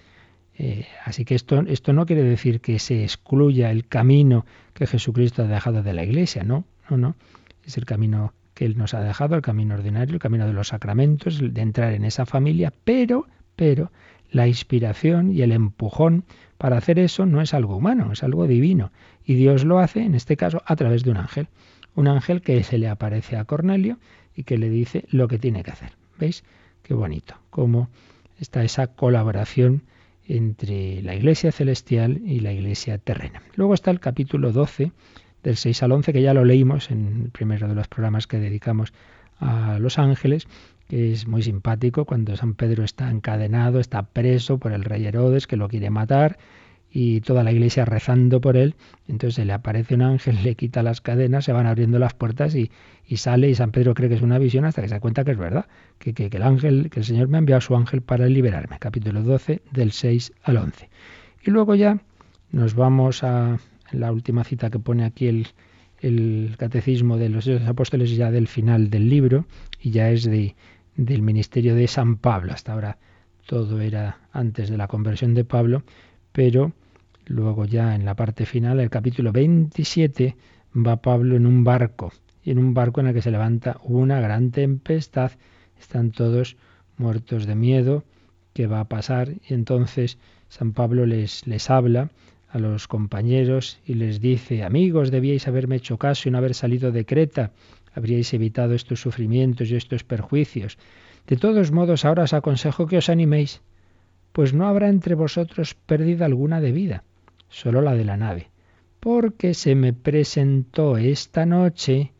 [0.58, 5.42] Eh, así que esto, esto no quiere decir que se excluya el camino que Jesucristo
[5.42, 7.16] ha dejado de la iglesia, no, no, no,
[7.64, 10.68] es el camino que Él nos ha dejado, el camino ordinario, el camino de los
[10.68, 13.92] sacramentos, de entrar en esa familia, pero, pero,
[14.30, 16.24] la inspiración y el empujón
[16.56, 18.92] para hacer eso no es algo humano, es algo divino.
[19.26, 21.48] Y Dios lo hace, en este caso, a través de un ángel.
[21.94, 23.98] Un ángel que se le aparece a Cornelio
[24.34, 25.92] y que le dice lo que tiene que hacer.
[26.18, 26.42] ¿Veis?
[26.82, 27.34] Qué bonito.
[27.50, 27.90] Cómo
[28.40, 29.82] está esa colaboración
[30.26, 33.42] entre la iglesia celestial y la iglesia terrena.
[33.54, 34.92] Luego está el capítulo 12
[35.46, 38.40] del 6 al 11, que ya lo leímos en el primero de los programas que
[38.40, 38.92] dedicamos
[39.38, 40.48] a los ángeles,
[40.88, 45.46] que es muy simpático cuando San Pedro está encadenado, está preso por el rey Herodes
[45.46, 46.36] que lo quiere matar
[46.90, 48.74] y toda la iglesia rezando por él.
[49.06, 52.72] Entonces le aparece un ángel, le quita las cadenas, se van abriendo las puertas y,
[53.14, 55.30] sale y San Pedro cree que es una visión hasta que se da cuenta que
[55.30, 55.66] es verdad,
[56.00, 58.80] que, que, el ángel, que el Señor me ha enviado a su ángel para liberarme.
[58.80, 60.88] Capítulo 12 del 6 al 11.
[61.44, 62.00] Y luego ya
[62.50, 63.58] nos vamos a
[63.92, 65.46] la última cita que pone aquí el,
[66.58, 69.46] catecismo de los apóstoles ya del final del libro
[69.80, 70.54] y ya es de,
[70.96, 72.52] del ministerio de San Pablo.
[72.52, 72.98] Hasta ahora
[73.46, 75.82] todo era antes de la conversión de Pablo,
[76.32, 76.72] pero
[77.26, 80.36] luego ya en la parte final, el capítulo 27,
[80.74, 84.20] va Pablo en un barco, y en un barco en el que se levanta una
[84.20, 85.32] gran tempestad,
[85.78, 86.56] están todos
[86.96, 88.04] muertos de miedo,
[88.52, 89.30] ¿qué va a pasar?
[89.48, 90.18] Y entonces
[90.48, 92.10] San Pablo les, les habla
[92.48, 96.92] a los compañeros y les dice, amigos, debíais haberme hecho caso y no haber salido
[96.92, 97.52] de Creta,
[97.94, 100.78] habríais evitado estos sufrimientos y estos perjuicios.
[101.26, 103.62] De todos modos, ahora os aconsejo que os animéis,
[104.32, 107.04] pues no habrá entre vosotros pérdida alguna de vida,
[107.48, 108.50] solo la de la nave,
[109.00, 112.12] porque se me presentó esta noche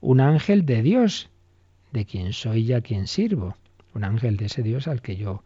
[0.00, 1.30] un ángel de Dios,
[1.92, 3.56] de quien soy y a quien sirvo,
[3.94, 5.42] un ángel de ese Dios al que yo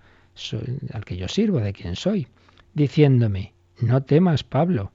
[0.92, 2.28] al que yo sirvo, de quien soy,
[2.74, 4.92] diciéndome, no temas, Pablo,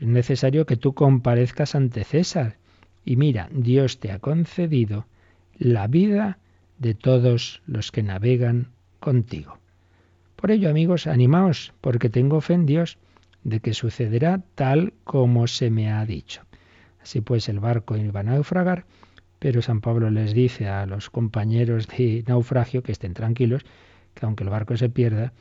[0.00, 2.56] es necesario que tú comparezcas ante César.
[3.04, 5.06] Y mira, Dios te ha concedido
[5.58, 6.38] la vida
[6.78, 8.68] de todos los que navegan
[9.00, 9.58] contigo.
[10.36, 12.98] Por ello, amigos, animaos, porque tengo fe en Dios
[13.42, 16.42] de que sucederá tal como se me ha dicho.
[17.02, 18.84] Así pues, el barco iba a naufragar,
[19.38, 23.64] pero San Pablo les dice a los compañeros de naufragio que estén tranquilos,
[24.14, 25.32] que aunque el barco se pierda,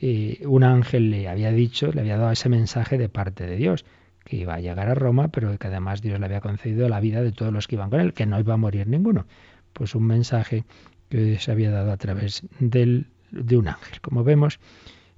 [0.00, 3.84] un ángel le había dicho, le había dado ese mensaje de parte de Dios,
[4.24, 7.22] que iba a llegar a Roma, pero que además Dios le había concedido la vida
[7.22, 9.26] de todos los que iban con él, que no iba a morir ninguno.
[9.72, 10.64] Pues un mensaje
[11.08, 14.00] que se había dado a través de un ángel.
[14.00, 14.60] Como vemos,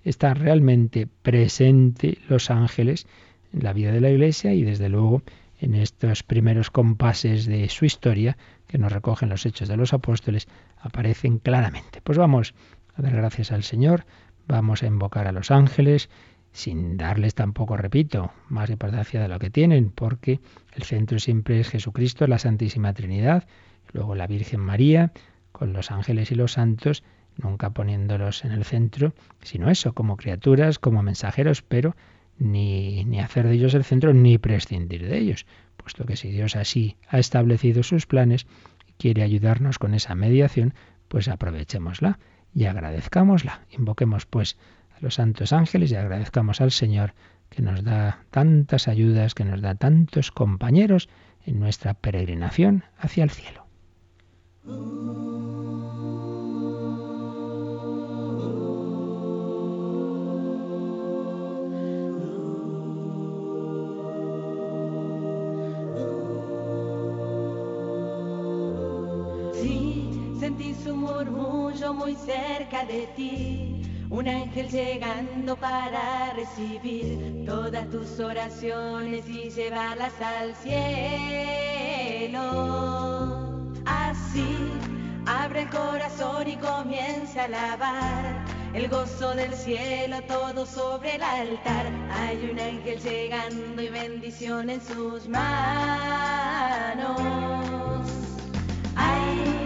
[0.05, 3.07] está realmente presente los ángeles
[3.53, 5.23] en la vida de la Iglesia y desde luego
[5.59, 8.37] en estos primeros compases de su historia
[8.67, 12.01] que nos recogen los hechos de los apóstoles aparecen claramente.
[12.03, 12.55] Pues vamos
[12.95, 14.05] a dar gracias al Señor,
[14.47, 16.09] vamos a invocar a los ángeles,
[16.53, 20.41] sin darles tampoco, repito, más importancia de lo que tienen, porque
[20.73, 23.47] el centro siempre es Jesucristo, la Santísima Trinidad,
[23.93, 25.13] luego la Virgen María,
[25.53, 27.03] con los ángeles y los santos,
[27.37, 31.95] nunca poniéndolos en el centro, sino eso, como criaturas, como mensajeros, pero
[32.39, 36.57] ni, ni hacer de ellos el centro, ni prescindir de ellos, puesto que si Dios
[36.57, 38.47] así ha establecido sus planes
[38.89, 40.75] y quiere ayudarnos con esa mediación,
[41.09, 42.19] pues aprovechémosla
[42.57, 43.61] y agradezcámosla.
[43.71, 44.57] Invoquemos pues
[44.97, 47.13] a los santos ángeles y agradezcamos al Señor
[47.51, 51.11] que nos da tantas ayudas, que nos da tantos compañeros
[51.45, 53.67] en nuestra peregrinación hacia el cielo.
[70.39, 73.77] Sentí su murmullo muy cerca de ti
[74.09, 80.77] un ángel llegando para recibir todas tus oraciones y llevarlas al cielo.
[83.85, 84.57] Así,
[85.27, 88.45] abre el corazón y comienza a alabar
[88.75, 91.87] el gozo del cielo todo sobre el altar.
[92.13, 95.47] Hay un ángel llegando y bendición en sus manos.
[98.95, 99.66] Hay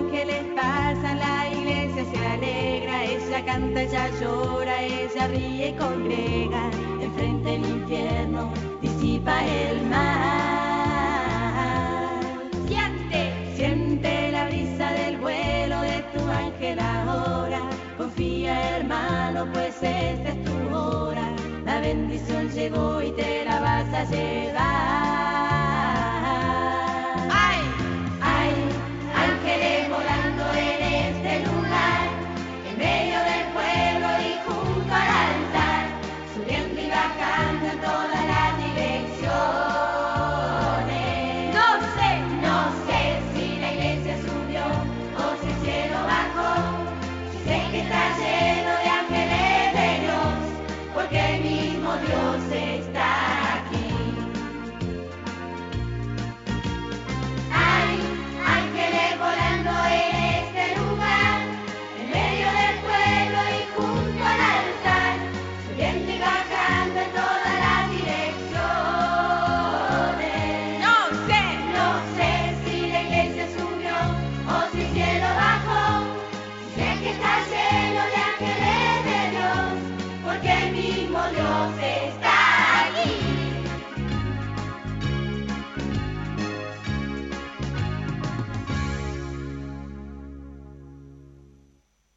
[0.00, 7.50] Ángeles pasan, la iglesia se alegra, ella canta, ella llora, ella ríe y congrega, enfrente
[7.50, 10.70] del infierno disipa el mar.
[12.66, 13.20] Siente,
[13.56, 17.60] siente la brisa del vuelo de tu ángel ahora,
[17.98, 21.26] confía hermano, pues esta es tu hora,
[21.64, 25.09] la bendición llegó y te la vas a llevar.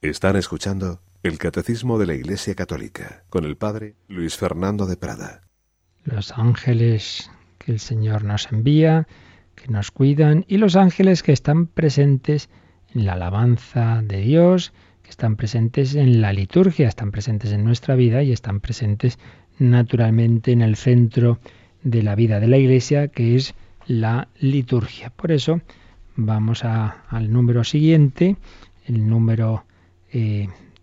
[0.03, 5.43] Están escuchando el Catecismo de la Iglesia Católica con el Padre Luis Fernando de Prada.
[6.03, 9.07] Los ángeles que el Señor nos envía,
[9.55, 12.49] que nos cuidan y los ángeles que están presentes
[12.93, 17.95] en la alabanza de Dios, que están presentes en la liturgia, están presentes en nuestra
[17.95, 19.19] vida y están presentes
[19.57, 21.39] naturalmente en el centro
[21.81, 23.55] de la vida de la Iglesia, que es
[23.87, 25.11] la liturgia.
[25.11, 25.61] Por eso
[26.17, 28.35] vamos al número siguiente,
[28.85, 29.63] el número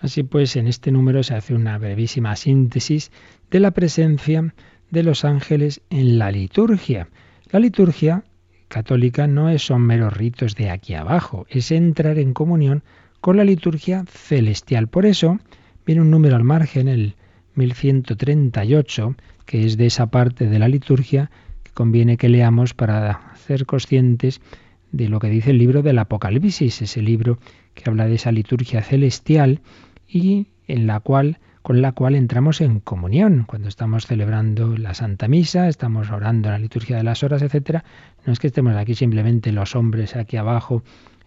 [0.00, 3.10] Así pues, en este número se hace una brevísima síntesis
[3.50, 4.54] de la presencia
[4.90, 7.08] de los ángeles en la liturgia.
[7.50, 8.24] La liturgia
[8.68, 12.82] católica no son meros ritos de aquí abajo, es entrar en comunión
[13.20, 14.88] con la liturgia celestial.
[14.88, 15.38] Por eso
[15.84, 17.16] viene un número al margen, el
[17.54, 21.30] 1138, que es de esa parte de la liturgia
[21.62, 24.40] que conviene que leamos para ser conscientes
[24.92, 27.38] de lo que dice el libro del Apocalipsis, ese libro
[27.74, 29.60] que habla de esa liturgia celestial
[30.06, 35.28] y en la cual con la cual entramos en comunión cuando estamos celebrando la Santa
[35.28, 37.84] Misa, estamos orando la liturgia de las horas, etcétera.
[38.24, 40.82] No es que estemos aquí simplemente los hombres aquí abajo,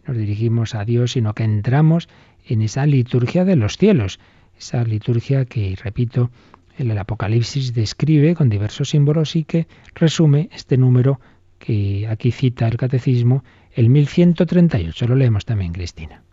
[0.07, 2.09] nos dirigimos a Dios, sino que entramos
[2.47, 4.19] en esa liturgia de los cielos,
[4.57, 6.31] esa liturgia que, repito,
[6.75, 11.19] el Apocalipsis describe con diversos símbolos y que resume este número
[11.59, 13.43] que aquí cita el Catecismo,
[13.75, 15.07] el 1138.
[15.07, 16.23] Lo leemos también, Cristina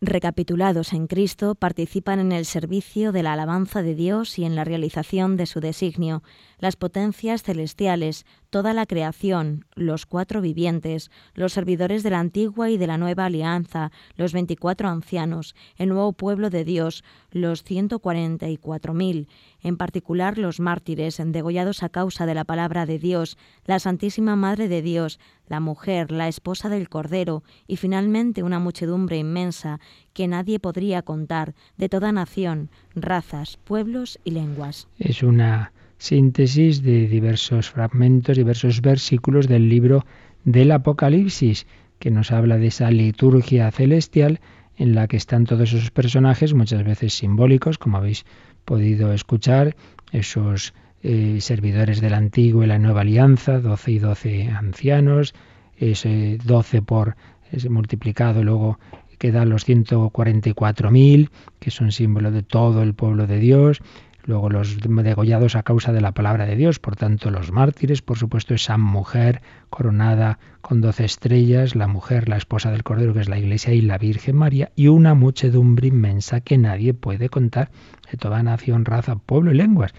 [0.00, 4.64] recapitulados en Cristo, participan en el servicio de la alabanza de Dios y en la
[4.64, 6.22] realización de su designio,
[6.58, 12.78] las potencias celestiales, toda la creación, los cuatro vivientes, los servidores de la antigua y
[12.78, 18.48] de la nueva alianza, los veinticuatro ancianos, el nuevo pueblo de Dios, los ciento cuarenta
[18.48, 19.28] y cuatro mil,
[19.62, 24.68] en particular los mártires degollados a causa de la palabra de Dios, la Santísima Madre
[24.68, 29.80] de Dios, la mujer, la esposa del Cordero, y finalmente una muchedumbre inmensa
[30.12, 34.88] que nadie podría contar, de toda nación, razas, pueblos y lenguas.
[34.98, 40.04] Es una síntesis de diversos fragmentos, diversos versículos del libro
[40.44, 41.66] del Apocalipsis,
[41.98, 44.40] que nos habla de esa liturgia celestial
[44.76, 48.26] en la que están todos esos personajes, muchas veces simbólicos, como habéis
[48.64, 49.74] podido escuchar,
[50.12, 55.34] esos eh, servidores del antiguo y la nueva alianza, doce y doce ancianos,
[55.78, 57.16] ese doce por
[57.52, 58.78] ese multiplicado, luego
[59.18, 63.80] quedan los 144.000, que son símbolo de todo el pueblo de Dios,
[64.26, 68.18] luego los degollados a causa de la palabra de Dios, por tanto los mártires, por
[68.18, 73.28] supuesto esa mujer coronada con doce estrellas, la mujer, la esposa del Cordero, que es
[73.28, 77.70] la Iglesia, y la Virgen María, y una muchedumbre inmensa que nadie puede contar,
[78.10, 79.94] de toda nación, raza, pueblo y lenguas,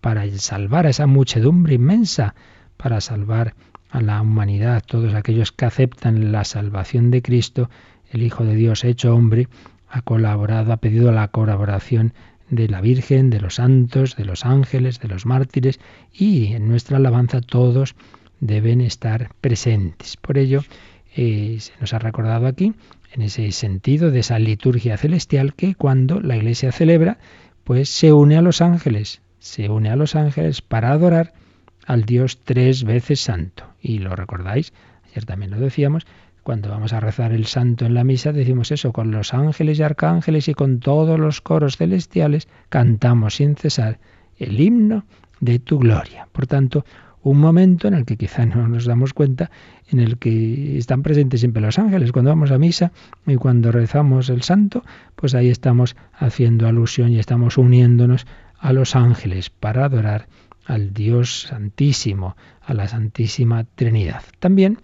[0.00, 2.34] para salvar a esa muchedumbre inmensa,
[2.76, 3.54] para salvar
[3.90, 7.68] a la humanidad, todos aquellos que aceptan la salvación de Cristo,
[8.10, 9.48] el Hijo de Dios hecho hombre,
[9.88, 12.14] ha colaborado, ha pedido la colaboración
[12.52, 15.80] de la Virgen, de los santos, de los ángeles, de los mártires
[16.12, 17.96] y en nuestra alabanza todos
[18.40, 20.18] deben estar presentes.
[20.18, 20.62] Por ello,
[21.16, 22.74] eh, se nos ha recordado aquí,
[23.12, 27.18] en ese sentido de esa liturgia celestial, que cuando la Iglesia celebra,
[27.64, 31.32] pues se une a los ángeles, se une a los ángeles para adorar
[31.86, 33.64] al Dios tres veces santo.
[33.80, 34.74] Y lo recordáis,
[35.10, 36.06] ayer también lo decíamos,
[36.42, 39.82] cuando vamos a rezar el santo en la misa, decimos eso, con los ángeles y
[39.82, 43.98] arcángeles y con todos los coros celestiales, cantamos sin cesar
[44.38, 45.04] el himno
[45.40, 46.28] de tu gloria.
[46.32, 46.84] Por tanto,
[47.22, 49.50] un momento en el que quizá no nos damos cuenta,
[49.88, 52.10] en el que están presentes siempre los ángeles.
[52.10, 52.92] Cuando vamos a misa
[53.26, 54.82] y cuando rezamos el santo,
[55.14, 58.26] pues ahí estamos haciendo alusión y estamos uniéndonos
[58.58, 60.26] a los ángeles para adorar
[60.66, 64.22] al Dios Santísimo, a la Santísima Trinidad.
[64.38, 64.78] También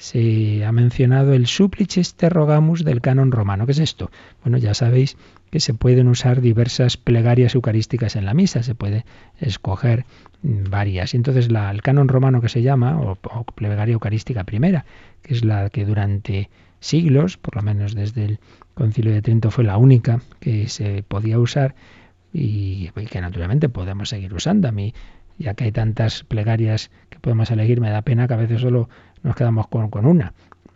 [0.00, 3.66] se ha mencionado el Supplices te del canon romano.
[3.66, 4.10] ¿Qué es esto?
[4.42, 5.18] Bueno, ya sabéis
[5.50, 9.04] que se pueden usar diversas plegarias eucarísticas en la misa, se puede
[9.40, 10.06] escoger
[10.42, 11.12] varias.
[11.12, 13.16] Y entonces la, el canon romano que se llama, o,
[13.54, 14.86] plegaria eucarística primera,
[15.20, 16.48] que es la que durante
[16.80, 18.38] siglos, por lo menos desde el
[18.72, 21.74] concilio de Trento fue la única que se podía usar
[22.32, 24.66] y, y que naturalmente podemos seguir usando.
[24.66, 24.94] A mí,
[25.36, 28.88] ya que hay tantas plegarias que podemos elegir, me da pena que a veces solo
[29.22, 30.32] nos quedamos con, con una.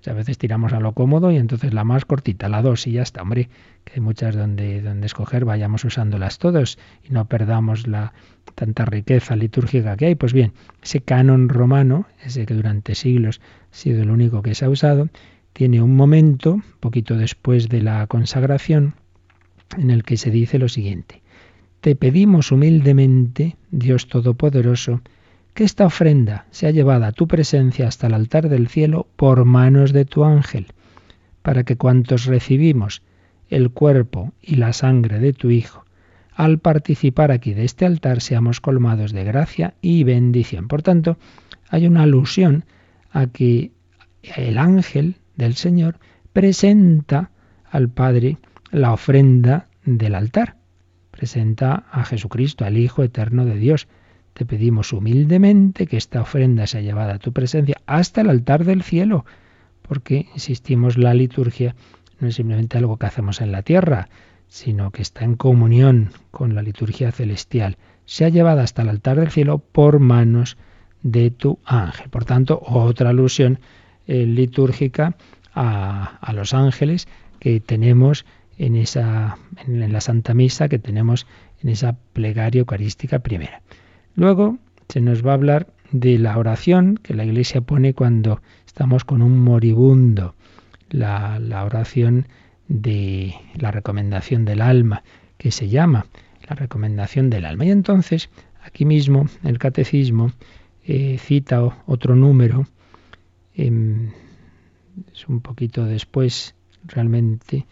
[0.06, 3.02] a veces tiramos a lo cómodo y entonces la más cortita, la dos y ya
[3.02, 3.22] está.
[3.22, 3.48] Hombre,
[3.84, 8.12] que hay muchas donde, donde escoger, vayamos usándolas todos y no perdamos la
[8.54, 10.14] tanta riqueza litúrgica que hay.
[10.14, 13.40] Pues bien, ese canon romano, ese que durante siglos
[13.72, 15.08] ha sido el único que se ha usado,
[15.52, 18.94] tiene un momento, poquito después de la consagración,
[19.78, 21.22] en el que se dice lo siguiente.
[21.80, 25.00] Te pedimos humildemente, Dios Todopoderoso,
[25.54, 29.92] que esta ofrenda sea llevada a tu presencia hasta el altar del cielo por manos
[29.92, 30.66] de tu ángel,
[31.42, 33.02] para que cuantos recibimos
[33.48, 35.84] el cuerpo y la sangre de tu Hijo,
[36.34, 40.66] al participar aquí de este altar seamos colmados de gracia y bendición.
[40.66, 41.16] Por tanto,
[41.68, 42.64] hay una alusión
[43.12, 43.70] a que
[44.36, 45.98] el ángel del Señor
[46.32, 47.30] presenta
[47.70, 48.38] al Padre
[48.72, 50.56] la ofrenda del altar,
[51.12, 53.86] presenta a Jesucristo, al Hijo eterno de Dios,
[54.34, 58.82] te pedimos humildemente que esta ofrenda sea llevada a tu presencia hasta el altar del
[58.82, 59.24] cielo,
[59.82, 61.74] porque, insistimos, la liturgia
[62.18, 64.08] no es simplemente algo que hacemos en la tierra,
[64.48, 67.76] sino que está en comunión con la liturgia celestial.
[68.06, 70.56] Sea llevada hasta el altar del cielo por manos
[71.02, 72.08] de tu ángel.
[72.10, 73.60] Por tanto, otra alusión
[74.06, 75.16] eh, litúrgica
[75.54, 77.08] a, a, los ángeles
[77.38, 78.26] que tenemos
[78.58, 81.26] en, esa, en la Santa Misa, que tenemos
[81.62, 83.62] en esa plegaria eucarística primera.
[84.16, 84.58] Luego
[84.88, 89.22] se nos va a hablar de la oración que la Iglesia pone cuando estamos con
[89.22, 90.34] un moribundo,
[90.90, 92.28] la, oración
[92.68, 95.02] de la recomendación del alma,
[95.36, 96.06] que se llama
[96.48, 97.64] la recomendación del alma.
[97.64, 98.30] Y entonces,
[98.62, 100.32] aquí mismo, el catecismo
[100.84, 102.66] eh, cita otro número,
[103.54, 104.10] em,
[105.12, 106.54] es un poquito después,
[106.86, 107.66] realmente,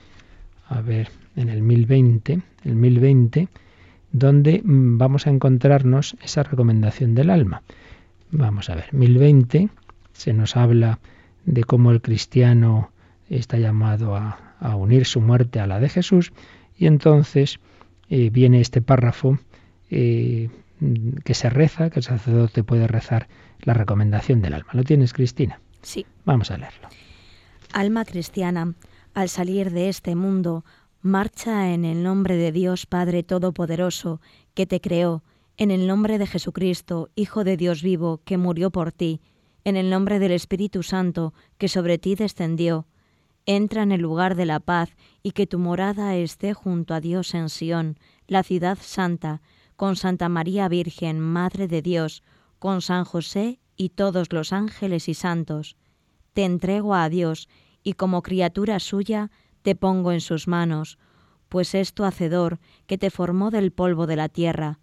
[0.68, 3.48] a ver, en el 1020, el 1020,
[4.12, 7.62] donde mm, vamos a encontrarnos esa recomendación del alma.
[8.30, 9.68] Vamos a ver, 1020
[10.12, 11.00] se nos habla
[11.44, 12.92] de cómo el cristiano
[13.28, 14.38] está llamado a,
[14.76, 16.32] unir su muerte a la de Jesús
[16.78, 17.58] y entonces
[18.08, 19.38] eh, viene este párrafo
[19.90, 20.50] eh,
[21.24, 23.26] que se reza, que el sacerdote puede rezar
[23.60, 24.70] la recomendación del alma.
[24.72, 25.60] ¿Lo tienes, Cristina?
[25.82, 26.06] Sí.
[26.24, 26.88] Vamos a leerlo.
[27.72, 28.74] Alma cristiana,
[29.14, 30.64] al salir de este mundo,
[31.04, 34.20] Marcha en el nombre de Dios Padre Todopoderoso,
[34.54, 35.24] que te creó,
[35.56, 39.20] en el nombre de Jesucristo, Hijo de Dios vivo, que murió por ti,
[39.64, 42.86] en el nombre del Espíritu Santo, que sobre ti descendió.
[43.46, 44.90] Entra en el lugar de la paz
[45.24, 47.98] y que tu morada esté junto a Dios en Sión,
[48.28, 49.42] la ciudad santa,
[49.74, 52.22] con Santa María Virgen, Madre de Dios,
[52.60, 55.74] con San José y todos los ángeles y santos.
[56.32, 57.48] Te entrego a Dios
[57.82, 59.32] y como criatura suya
[59.62, 60.98] te pongo en sus manos,
[61.48, 64.78] pues es tu hacedor que te formó del polvo de la tierra.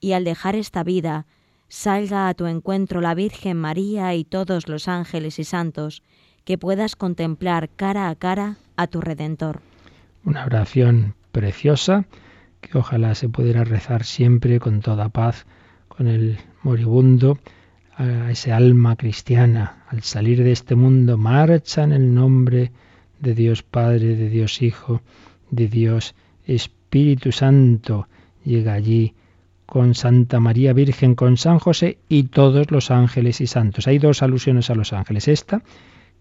[0.00, 1.26] Y al dejar esta vida,
[1.68, 6.02] salga a tu encuentro la Virgen María y todos los ángeles y santos,
[6.44, 9.60] que puedas contemplar cara a cara a tu Redentor.
[10.24, 12.06] Una oración preciosa
[12.60, 15.46] que ojalá se pudiera rezar siempre con toda paz,
[15.88, 17.38] con el moribundo,
[17.96, 22.72] a ese alma cristiana, al salir de este mundo, marcha en el nombre de
[23.20, 25.02] Dios Padre, de Dios Hijo,
[25.50, 26.14] de Dios
[26.46, 28.08] Espíritu Santo.
[28.44, 29.14] Llega allí
[29.66, 33.86] con Santa María Virgen, con San José y todos los ángeles y santos.
[33.86, 35.28] Hay dos alusiones a los ángeles.
[35.28, 35.62] Esta,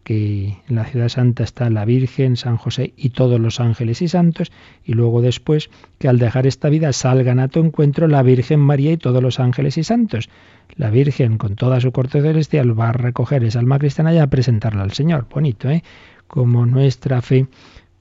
[0.03, 4.07] que en la ciudad santa está la Virgen, San José y todos los ángeles y
[4.07, 4.51] santos,
[4.83, 8.91] y luego después que al dejar esta vida salgan a tu encuentro la Virgen María
[8.91, 10.29] y todos los ángeles y santos.
[10.75, 14.27] La Virgen con toda su corte celestial va a recoger esa alma cristiana y a
[14.27, 15.27] presentarla al Señor.
[15.29, 15.83] Bonito, ¿eh?
[16.29, 17.47] Como nuestra fe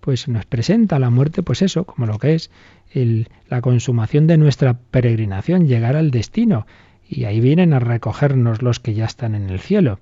[0.00, 2.50] pues nos presenta la muerte, pues eso, como lo que es
[3.48, 6.66] la consumación de nuestra peregrinación, llegar al destino.
[7.06, 9.98] Y ahí vienen a recogernos los que ya están en el cielo.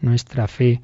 [0.00, 0.80] Nuestra fe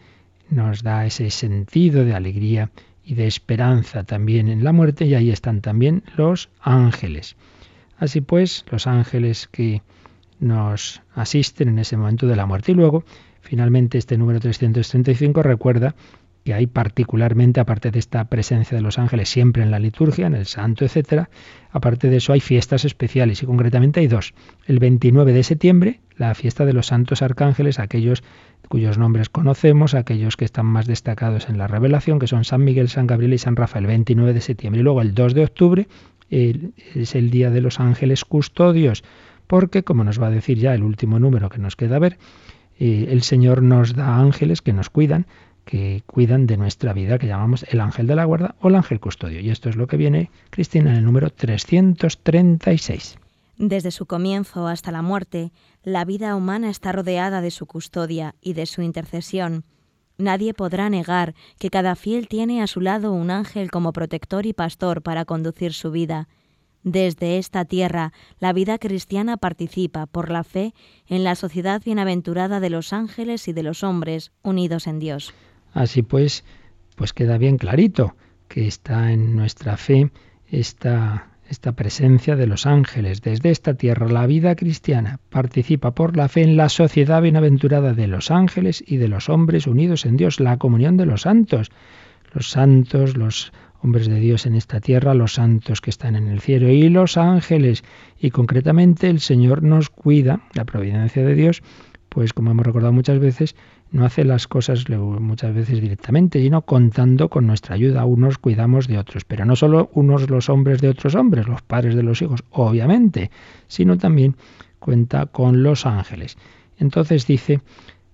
[0.48, 2.70] nos da ese sentido de alegría
[3.04, 7.36] y de esperanza también en la muerte y ahí están también los ángeles.
[7.98, 9.82] Así pues, los ángeles que
[10.40, 12.72] nos asisten en ese momento de la muerte.
[12.72, 13.04] Y luego,
[13.40, 15.94] finalmente, este número 335 recuerda
[16.44, 20.34] que hay particularmente, aparte de esta presencia de los ángeles siempre en la liturgia, en
[20.34, 21.30] el santo, etcétera,
[21.70, 24.34] aparte de eso hay fiestas especiales y concretamente hay dos.
[24.66, 28.22] El 29 de septiembre, la fiesta de los santos arcángeles, aquellos
[28.68, 32.88] cuyos nombres conocemos, aquellos que están más destacados en la revelación, que son San Miguel,
[32.88, 34.80] San Gabriel y San Rafael, 29 de septiembre.
[34.80, 35.88] Y luego el 2 de octubre
[36.30, 39.04] es el día de los ángeles custodios,
[39.46, 42.16] porque, como nos va a decir ya el último número que nos queda ver,
[42.78, 45.26] eh, el Señor nos da ángeles que nos cuidan
[45.64, 49.00] que cuidan de nuestra vida, que llamamos el ángel de la guarda o el ángel
[49.00, 49.40] custodio.
[49.40, 53.18] Y esto es lo que viene, Cristina, en el número 336.
[53.58, 55.52] Desde su comienzo hasta la muerte,
[55.84, 59.64] la vida humana está rodeada de su custodia y de su intercesión.
[60.18, 64.52] Nadie podrá negar que cada fiel tiene a su lado un ángel como protector y
[64.52, 66.28] pastor para conducir su vida.
[66.84, 70.74] Desde esta tierra, la vida cristiana participa, por la fe,
[71.06, 75.32] en la sociedad bienaventurada de los ángeles y de los hombres, unidos en Dios.
[75.72, 76.44] Así pues,
[76.96, 78.14] pues queda bien clarito
[78.48, 80.10] que está en nuestra fe
[80.46, 83.22] esta, esta presencia de los ángeles.
[83.22, 88.06] Desde esta tierra, la vida cristiana participa por la fe en la sociedad bienaventurada de
[88.06, 91.70] los ángeles y de los hombres unidos en Dios, la comunión de los santos.
[92.32, 93.52] Los santos, los
[93.82, 97.16] hombres de Dios en esta tierra, los santos que están en el cielo y los
[97.16, 97.84] ángeles.
[98.18, 101.62] Y concretamente el Señor nos cuida, la providencia de Dios,
[102.12, 103.56] pues como hemos recordado muchas veces,
[103.90, 108.04] no hace las cosas muchas veces directamente, sino contando con nuestra ayuda.
[108.04, 111.94] Unos cuidamos de otros, pero no solo unos los hombres de otros hombres, los padres
[111.94, 113.30] de los hijos, obviamente,
[113.66, 114.36] sino también
[114.78, 116.36] cuenta con los ángeles.
[116.78, 117.60] Entonces dice,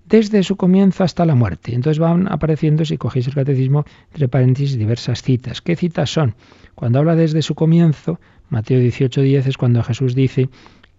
[0.05, 1.75] desde su comienzo hasta la muerte.
[1.75, 3.83] Entonces van apareciendo, si cogéis el catecismo,
[4.13, 5.61] entre paréntesis, diversas citas.
[5.61, 6.35] ¿Qué citas son?
[6.73, 8.19] Cuando habla desde su comienzo,
[8.49, 10.49] Mateo 18:10 es cuando Jesús dice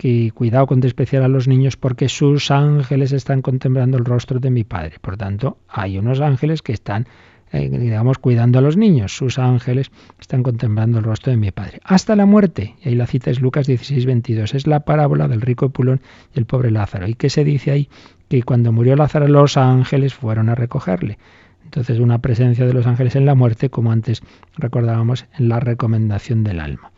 [0.01, 4.51] que cuidado con despreciar a los niños porque sus ángeles están contemplando el rostro de
[4.51, 4.95] mi Padre.
[4.99, 7.07] Por tanto, hay unos ángeles que están
[7.53, 9.15] eh, digamos, cuidando a los niños.
[9.15, 11.81] Sus ángeles están contemplando el rostro de mi Padre.
[11.85, 12.77] Hasta la muerte.
[12.83, 14.55] Y ahí la cita es Lucas 16, 22.
[14.55, 16.01] Es la parábola del rico Epulón
[16.35, 17.07] y el pobre Lázaro.
[17.07, 17.91] ¿Y qué se dice ahí?
[18.31, 21.19] Que cuando murió Lázaro los ángeles fueron a recogerle.
[21.63, 24.23] Entonces una presencia de los ángeles en la muerte, como antes
[24.57, 26.91] recordábamos en la recomendación del alma.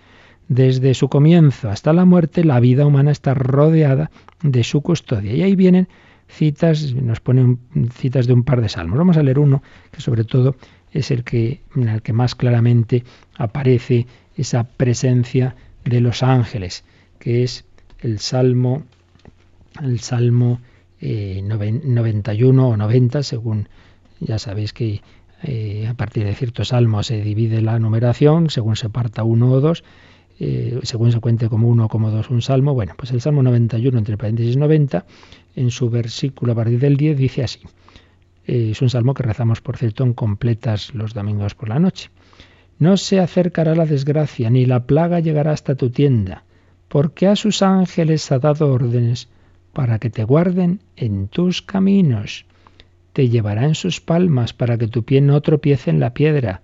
[0.49, 4.11] Desde su comienzo hasta la muerte, la vida humana está rodeada
[4.43, 5.33] de su custodia.
[5.35, 5.89] Y ahí vienen
[6.29, 7.59] citas, nos ponen
[7.93, 8.99] citas de un par de salmos.
[8.99, 10.57] Vamos a leer uno que sobre todo
[10.93, 13.05] es el que, en el que más claramente
[13.37, 16.85] aparece esa presencia de los ángeles,
[17.19, 17.65] que es
[18.01, 18.83] el Salmo,
[19.81, 20.61] el Salmo
[21.01, 23.69] 91 eh, o 90, según
[24.21, 25.03] ya sabéis que
[25.43, 29.61] eh, a partir de ciertos salmos se divide la numeración, según se parta uno o
[29.61, 29.83] dos,
[30.45, 32.75] eh, según se cuente como uno o como dos un salmo.
[32.75, 35.07] Bueno, pues el Salmo 91, entre paréntesis 90,
[35.55, 37.61] en su versículo a partir del 10 dice así.
[38.49, 42.11] Eh, es un salmo que rezamos, por cierto, en completas los domingos por la noche.
[42.81, 46.43] No se acercará la desgracia, ni la plaga llegará hasta tu tienda,
[46.89, 49.29] porque a sus ángeles ha dado órdenes
[49.73, 52.47] para que te guarden en tus caminos.
[53.13, 56.63] Te llevará en sus palmas para que tu pie no tropiece en la piedra.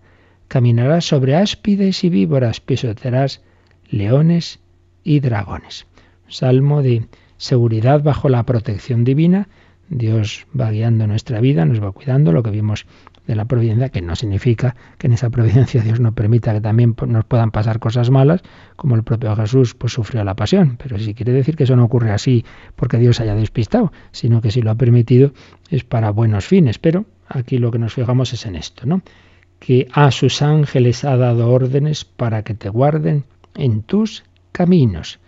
[0.48, 3.40] Caminarás sobre áspides y víboras, pisotearás
[3.90, 4.60] leones
[5.04, 5.86] y dragones.
[6.28, 9.48] Salmo de seguridad bajo la protección divina.
[9.88, 12.86] Dios va guiando nuestra vida, nos va cuidando, lo que vimos
[13.26, 16.96] de la providencia, que no significa que en esa providencia Dios no permita que también
[17.06, 18.42] nos puedan pasar cosas malas,
[18.76, 20.78] como el propio Jesús pues sufrió la pasión.
[20.82, 24.50] Pero si quiere decir que eso no ocurre así porque Dios haya despistado, sino que
[24.50, 25.32] si lo ha permitido
[25.70, 26.78] es para buenos fines.
[26.78, 29.02] Pero aquí lo que nos fijamos es en esto, ¿no?
[29.58, 33.24] Que a sus ángeles ha dado órdenes para que te guarden
[33.58, 35.18] en tus caminos.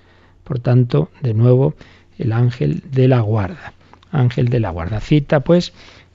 [0.45, 1.75] Por tanto, de nuevo,
[2.19, 3.75] el ángel de la guarda.
[4.11, 5.01] Ángel de la guarda.
[5.01, 5.73] Cita, pues,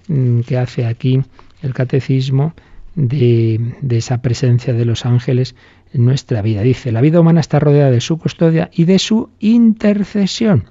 [0.07, 1.21] mm, que hace aquí
[1.61, 2.53] el catecismo
[2.95, 5.55] de, de, esa presencia de los ángeles
[5.93, 6.61] en nuestra vida.
[6.61, 10.65] Dice, la vida humana está rodeada de su custodia y de su intercesión.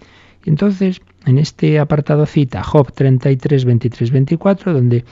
[0.45, 5.05] Entonces, en este apartado cita Job 33, 23, 24, donde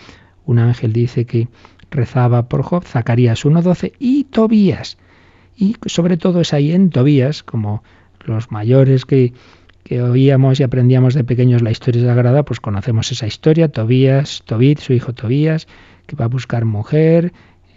[0.45, 1.49] un ángel dice que
[1.91, 4.99] rezaba por Job, Zacarías 1.12 y Tobías.
[5.57, 7.83] Y sobre todo es ahí en Tobías, como
[8.25, 9.33] los mayores que,
[9.85, 14.79] que oíamos y aprendíamos de pequeños la historia sagrada, pues conocemos esa historia, Tobías, Tobit,
[14.79, 15.67] su hijo Tobías,
[16.07, 17.33] que va a buscar mujer,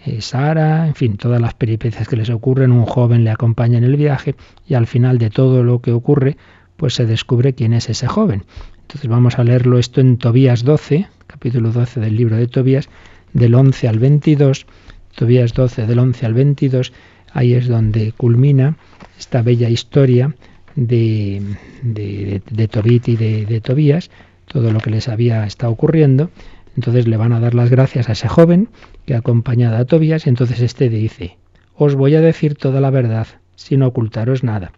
[0.05, 3.83] eh, Sara, en fin, todas las peripecias que les ocurren, un joven le acompaña en
[3.83, 4.35] el viaje
[4.67, 6.37] y al final de todo lo que ocurre,
[6.77, 8.43] pues se descubre quién es ese joven.
[8.81, 12.87] Entonces vamos a leerlo esto en Tobías 12, capítulo 12 del libro de Tobías,
[13.33, 14.67] del 11 al 22,
[15.15, 16.93] Tobías 12 del 11 al 22,
[17.35, 18.77] Ahí es donde culmina
[19.19, 20.33] esta bella historia
[20.77, 21.41] de,
[21.83, 24.09] de, Tobit y de, Tobías,
[24.47, 26.31] todo lo que les había estado ocurriendo.
[26.77, 28.69] Entonces le van a dar las gracias a ese joven
[29.05, 31.37] que ha acompañado a Tobías y entonces este dice,
[31.75, 33.27] os voy a decir toda la verdad,
[33.57, 34.71] sin ocultaros nada.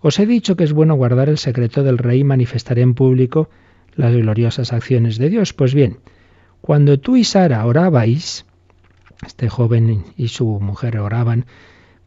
[0.00, 3.50] Os he dicho que es bueno guardar el secreto del rey y manifestar en público
[3.94, 5.52] las gloriosas acciones de Dios.
[5.52, 5.98] Pues bien,
[6.60, 8.46] cuando tú y Sara orabais,
[9.24, 11.46] este joven y su mujer oraban,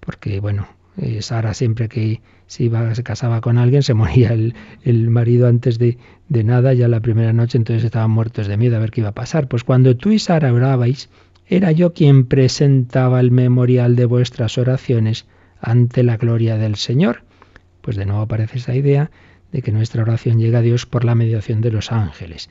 [0.07, 4.55] porque bueno, eh, Sara siempre que se iba, se casaba con alguien, se moría el,
[4.83, 5.97] el marido antes de,
[6.29, 9.09] de, nada, ya la primera noche, entonces estaban muertos de miedo a ver qué iba
[9.09, 9.49] a pasar.
[9.49, 11.09] Pues cuando tú y Sara orabais,
[11.45, 15.25] era yo quien presentaba el memorial de vuestras oraciones
[15.59, 17.23] ante la gloria del Señor.
[17.81, 19.11] Pues de nuevo aparece esa idea
[19.51, 22.49] de que nuestra oración llega a Dios por la mediación de los ángeles.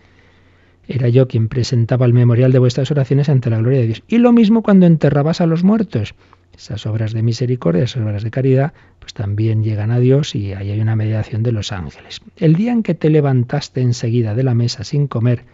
[0.89, 4.03] era yo quien presentaba el memorial de vuestras oraciones ante la gloria de Dios.
[4.09, 6.15] Y lo mismo cuando enterrabas a los muertos.
[6.57, 10.71] Esas obras de misericordia, esas obras de caridad, pues también llegan a Dios y ahí
[10.71, 12.21] hay una mediación de los ángeles.
[12.37, 15.45] El día en que te levantaste enseguida de la mesa sin comer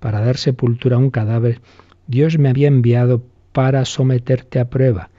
[0.00, 1.60] para dar sepultura a un cadáver,
[2.06, 5.10] Dios me había enviado para someterte a prueba.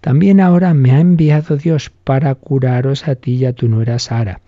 [0.00, 4.40] También ahora me ha enviado Dios para curaros a ti y a tu nuera Sara.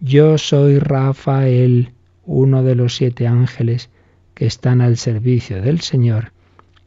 [0.00, 1.92] Yo soy Rafael,
[2.24, 3.90] uno de los siete ángeles
[4.34, 6.32] que están al servicio del Señor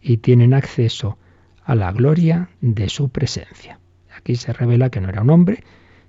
[0.01, 1.17] y tienen acceso
[1.65, 3.79] a la gloria de su presencia.
[4.15, 5.63] Aquí se revela que no era un hombre,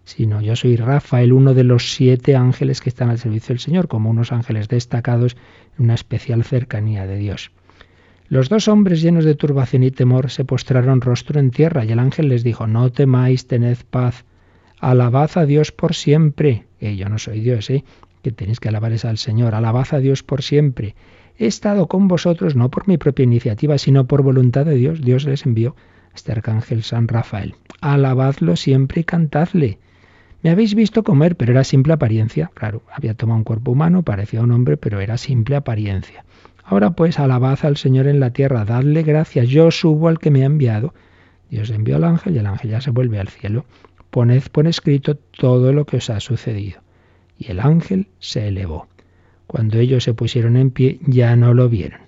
[0.04, 3.88] sino yo soy Rafael, uno de los siete ángeles que están al servicio del Señor,
[3.88, 5.36] como unos ángeles destacados
[5.76, 7.50] en una especial cercanía de Dios.
[8.28, 11.98] Los dos hombres llenos de turbación y temor se postraron rostro en tierra y el
[11.98, 14.24] ángel les dijo, no temáis, tened paz,
[14.78, 16.66] alabad a Dios por siempre.
[16.80, 17.84] Eh, yo no soy Dios, ¿eh?
[18.22, 20.94] que tenéis que alabar es al Señor, alabad a Dios por siempre
[21.38, 25.02] He estado con vosotros no por mi propia iniciativa, sino por voluntad de Dios.
[25.02, 25.76] Dios les envió
[26.12, 27.54] a este arcángel San Rafael.
[27.80, 29.78] Alabadlo siempre y cantadle.
[30.42, 32.50] Me habéis visto comer, pero era simple apariencia.
[32.54, 36.24] Claro, había tomado un cuerpo humano, parecía un hombre, pero era simple apariencia.
[36.64, 40.42] Ahora pues, alabad al Señor en la tierra, dadle gracias, yo subo al que me
[40.42, 40.94] ha enviado.
[41.50, 43.66] Dios envió al ángel y el ángel ya se vuelve al cielo.
[44.10, 46.80] Poned por escrito todo lo que os ha sucedido.
[47.38, 48.88] Y el ángel se elevó.
[49.46, 52.00] Cuando ellos se pusieron en pie ya no lo vieron.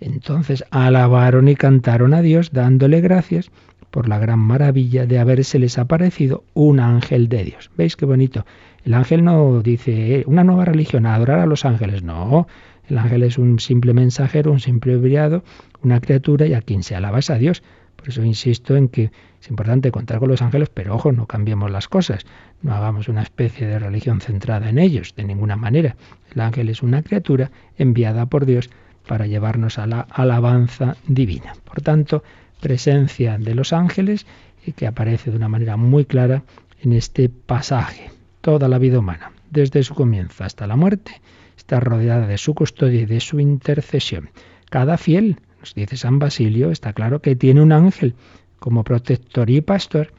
[0.00, 3.50] Entonces alabaron y cantaron a Dios dándole gracias
[3.92, 7.70] por la gran maravilla de habérseles aparecido un ángel de Dios.
[7.76, 8.44] ¿Veis qué bonito?
[8.84, 12.02] El ángel no dice eh, una nueva religión, adorar a los ángeles.
[12.02, 12.48] No,
[12.88, 15.44] el ángel es un simple mensajero, un simple enviado,
[15.82, 17.62] una criatura y a quien se alaba es a Dios.
[17.94, 19.12] Por eso insisto en que
[19.42, 22.24] es importante contar con los ángeles, pero ojo, no cambiemos las cosas.
[22.62, 25.96] No hagamos una especie de religión centrada en ellos, de ninguna manera.
[26.32, 28.70] El ángel es una criatura enviada por Dios
[29.04, 31.54] para llevarnos a la alabanza divina.
[31.64, 32.22] Por tanto,
[32.60, 34.26] presencia de los ángeles
[34.64, 36.44] y que aparece de una manera muy clara
[36.80, 38.12] en este pasaje.
[38.42, 41.20] Toda la vida humana, desde su comienzo hasta la muerte,
[41.56, 44.30] está rodeada de su custodia y de su intercesión.
[44.70, 48.14] Cada fiel, nos dice San Basilio, está claro que tiene un ángel
[48.62, 50.12] como protector y pastor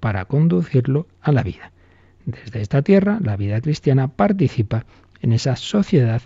[0.00, 1.72] para conducirlo a la vida.
[2.26, 4.84] Desde esta tierra, la vida cristiana participa
[5.22, 6.20] en esa sociedad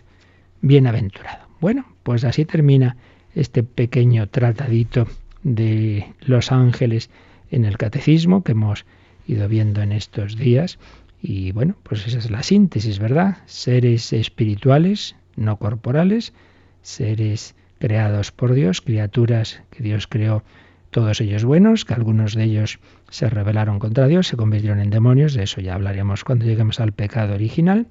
[0.63, 1.47] bienaventurada.
[1.61, 2.97] Bueno, pues así termina
[3.37, 5.07] este pequeño tratadito
[5.45, 7.09] de los ángeles
[7.53, 8.85] en el catecismo que hemos
[9.29, 10.81] ido viendo en estos días.
[11.23, 13.37] Y bueno, pues esa es la síntesis, ¿verdad?
[13.47, 16.33] Seres espirituales, no corporales,
[16.83, 20.43] seres creados por Dios, criaturas que Dios creó
[20.91, 22.79] todos ellos buenos, que algunos de ellos
[23.11, 26.93] se rebelaron contra Dios, se convirtieron en demonios, de eso ya hablaremos cuando lleguemos al
[26.93, 27.87] pecado original,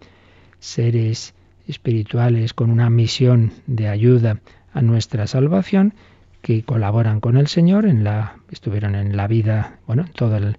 [0.59, 1.33] seres
[1.67, 4.41] espirituales con una misión de ayuda
[4.73, 5.93] a nuestra salvación,
[6.41, 10.57] que colaboran con el Señor, en la, estuvieron en la vida, bueno, todo el,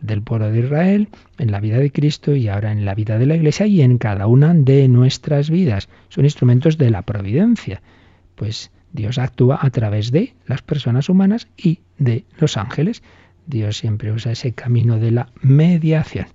[0.00, 1.08] del pueblo de Israel,
[1.38, 3.98] en la vida de Cristo y ahora en la vida de la Iglesia y en
[3.98, 5.88] cada una de nuestras vidas.
[6.08, 7.82] Son instrumentos de la providencia.
[8.34, 13.02] Pues Dios actúa a través de las personas humanas y de los ángeles.
[13.46, 16.26] Dios siempre usa ese camino de la mediación.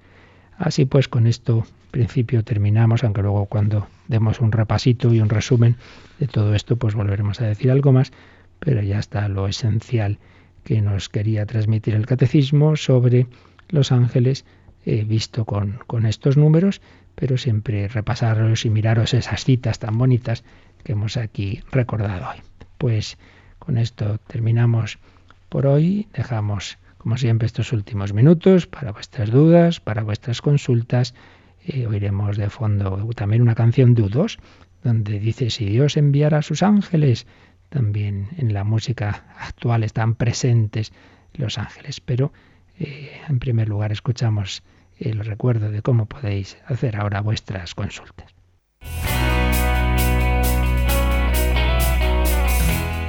[0.57, 5.75] Así pues, con esto principio terminamos, aunque luego cuando demos un repasito y un resumen
[6.19, 8.11] de todo esto, pues volveremos a decir algo más,
[8.59, 10.19] pero ya está lo esencial
[10.63, 13.27] que nos quería transmitir el catecismo sobre
[13.69, 14.45] los ángeles,
[14.85, 16.81] eh, visto con, con estos números,
[17.15, 20.43] pero siempre repasarlos y miraros esas citas tan bonitas
[20.81, 22.41] que hemos aquí recordado hoy.
[22.77, 23.17] Pues
[23.59, 24.99] con esto terminamos
[25.49, 26.07] por hoy.
[26.13, 31.13] Dejamos, como siempre, estos últimos minutos para vuestras dudas, para vuestras consultas.
[31.65, 34.39] Eh, oiremos de fondo también una canción U2,
[34.83, 37.27] donde dice, si Dios enviara a sus ángeles,
[37.69, 40.91] también en la música actual están presentes
[41.33, 42.01] los ángeles.
[42.01, 42.33] Pero
[42.79, 44.63] eh, en primer lugar escuchamos
[44.97, 48.33] el recuerdo de cómo podéis hacer ahora vuestras consultas.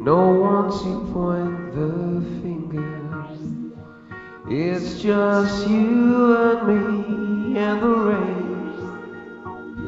[0.00, 3.38] No one to point the fingers.
[4.48, 8.72] It's just you and me and the rain.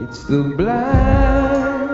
[0.02, 1.90] It's the blind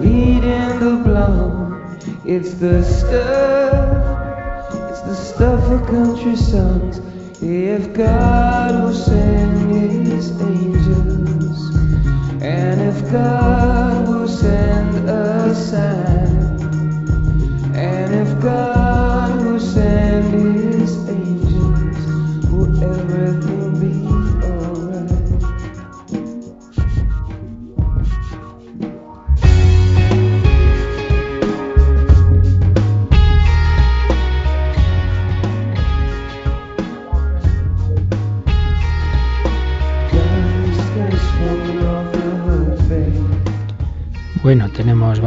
[0.00, 2.02] leading the blind.
[2.24, 7.00] It's the stuff, it's the stuff of country songs.
[7.40, 10.77] If God will send his angels,
[13.10, 13.57] go.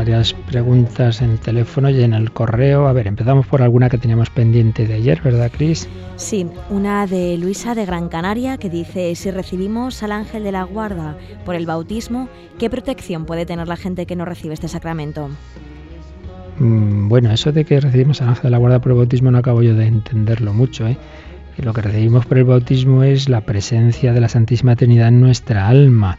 [0.02, 2.88] Varias preguntas en el teléfono y en el correo.
[2.88, 5.88] A ver, empezamos por alguna que teníamos pendiente de ayer, ¿verdad, Cris?
[6.16, 10.64] Sí, una de Luisa de Gran Canaria que dice, si recibimos al ángel de la
[10.64, 15.30] guarda por el bautismo, ¿qué protección puede tener la gente que no recibe este sacramento?
[16.58, 19.38] Mm, Bueno, eso de que recibimos al ángel de la guarda por el bautismo no
[19.38, 20.98] acabo yo de entenderlo mucho, ¿eh?
[21.58, 25.68] Lo que recibimos por el bautismo es la presencia de la Santísima Trinidad en nuestra
[25.68, 26.18] alma,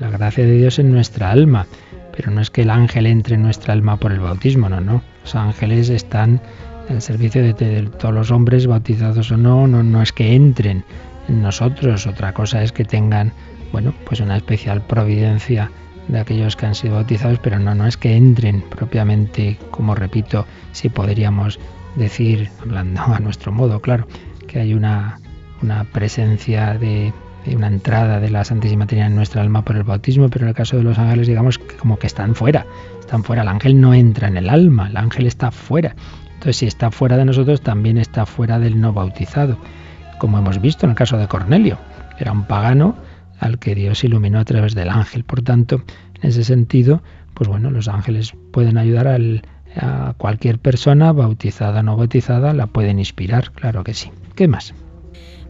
[0.00, 1.66] la gracia de Dios en nuestra alma.
[2.14, 5.02] Pero no es que el ángel entre en nuestra alma por el bautismo, no, no.
[5.22, 6.40] Los ángeles están
[6.88, 7.54] al servicio de,
[7.98, 10.84] todos los hombres, bautizados o no, no, no es que entren
[11.28, 12.06] en nosotros.
[12.06, 13.32] Otra cosa es que tengan,
[13.72, 15.70] bueno, pues una especial providencia
[16.08, 20.46] de aquellos que han sido bautizados, pero no, no es que entren propiamente, como repito,
[20.72, 21.58] si podríamos
[21.96, 24.06] decir, hablando a nuestro modo, claro,
[24.46, 25.20] que hay una,
[25.62, 27.12] una presencia de
[27.54, 30.54] una entrada de la Santísima Trinidad en nuestra alma por el bautismo, pero en el
[30.54, 32.66] caso de los ángeles, digamos que como que están fuera,
[33.00, 33.42] están fuera.
[33.42, 35.94] El ángel no entra en el alma, el ángel está fuera.
[36.34, 39.56] Entonces, si está fuera de nosotros, también está fuera del no bautizado,
[40.18, 41.78] como hemos visto en el caso de Cornelio,
[42.18, 42.94] era un pagano
[43.40, 45.24] al que Dios iluminó a través del ángel.
[45.24, 45.82] Por tanto,
[46.20, 47.02] en ese sentido,
[47.34, 49.42] pues bueno, los ángeles pueden ayudar al-
[49.76, 54.10] a cualquier persona, bautizada o no bautizada, la pueden inspirar, claro que sí.
[54.36, 54.74] ¿Qué más?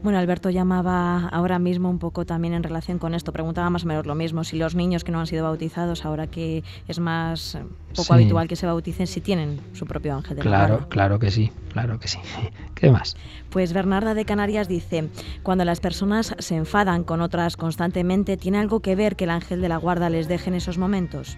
[0.03, 3.87] Bueno, Alberto llamaba ahora mismo un poco también en relación con esto, preguntaba más o
[3.87, 7.55] menos lo mismo, si los niños que no han sido bautizados, ahora que es más
[7.55, 7.63] eh,
[7.95, 8.13] poco Sí.
[8.13, 10.89] habitual que se bauticen, si tienen su propio ángel de la Claro, guarda.
[10.89, 12.19] claro que sí, claro que sí.
[12.75, 13.15] ¿Qué más?
[13.49, 15.07] Pues Bernarda de Canarias dice,
[15.41, 19.61] cuando las personas se enfadan con otras constantemente, ¿tiene algo que ver que el ángel
[19.61, 21.37] de la guarda les deje en esos momentos?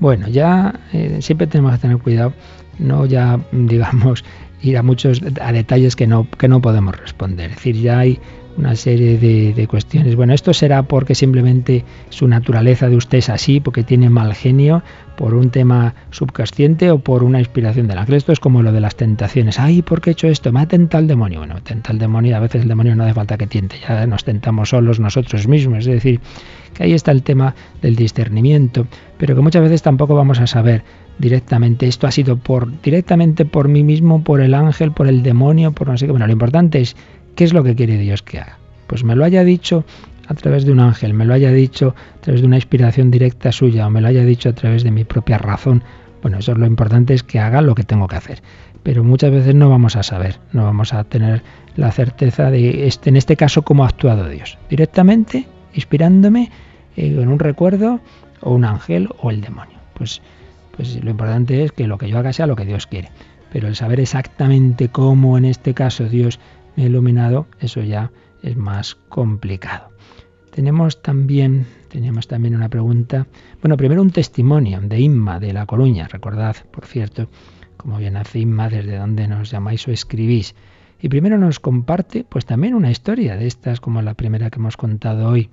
[0.00, 2.32] Bueno, ya eh, siempre tenemos que tener cuidado,
[2.78, 4.24] no ya digamos
[4.64, 7.50] ir a muchos a detalles que no que no podemos responder.
[7.50, 8.18] Es decir, ya hay
[8.56, 10.14] una serie de, de cuestiones.
[10.16, 14.82] Bueno, esto será porque simplemente su naturaleza de usted es así, porque tiene mal genio,
[15.16, 18.14] por un tema subconsciente o por una inspiración del ángel.
[18.14, 19.58] Esto es como lo de las tentaciones.
[19.58, 20.52] Ay, ¿por qué he hecho esto?
[20.52, 21.40] Me ha tentado el demonio.
[21.40, 24.24] Bueno, tenta el demonio a veces el demonio no hace falta que tiente, ya nos
[24.24, 25.80] tentamos solos nosotros mismos.
[25.80, 26.20] Es decir,
[26.74, 28.86] que ahí está el tema del discernimiento,
[29.18, 30.82] pero que muchas veces tampoco vamos a saber
[31.18, 35.72] directamente esto ha sido por directamente por mí mismo, por el ángel, por el demonio,
[35.72, 36.12] por no sé qué.
[36.12, 36.96] Bueno, lo importante es
[37.34, 38.58] qué es lo que quiere Dios que haga.
[38.86, 39.84] Pues me lo haya dicho
[40.26, 43.52] a través de un ángel, me lo haya dicho a través de una inspiración directa
[43.52, 45.82] suya o me lo haya dicho a través de mi propia razón.
[46.22, 48.42] Bueno, eso es lo importante es que haga lo que tengo que hacer.
[48.82, 51.42] Pero muchas veces no vamos a saber, no vamos a tener
[51.76, 54.58] la certeza de este, en este caso cómo ha actuado Dios.
[54.68, 56.50] Directamente, inspirándome
[56.96, 58.00] eh, en un recuerdo
[58.40, 59.78] o un ángel o el demonio.
[59.94, 60.20] Pues,
[60.76, 63.10] pues lo importante es que lo que yo haga sea lo que Dios quiere.
[63.52, 66.40] Pero el saber exactamente cómo en este caso Dios
[66.76, 68.10] me ha iluminado, eso ya
[68.42, 69.90] es más complicado.
[70.50, 73.26] Tenemos también, teníamos también una pregunta.
[73.60, 76.06] Bueno, primero un testimonio de Inma de La Coruña.
[76.06, 77.28] Recordad, por cierto,
[77.76, 80.54] como bien hace Inma, desde donde nos llamáis o escribís.
[81.00, 84.76] Y primero nos comparte, pues también una historia de estas, como la primera que hemos
[84.76, 85.50] contado hoy.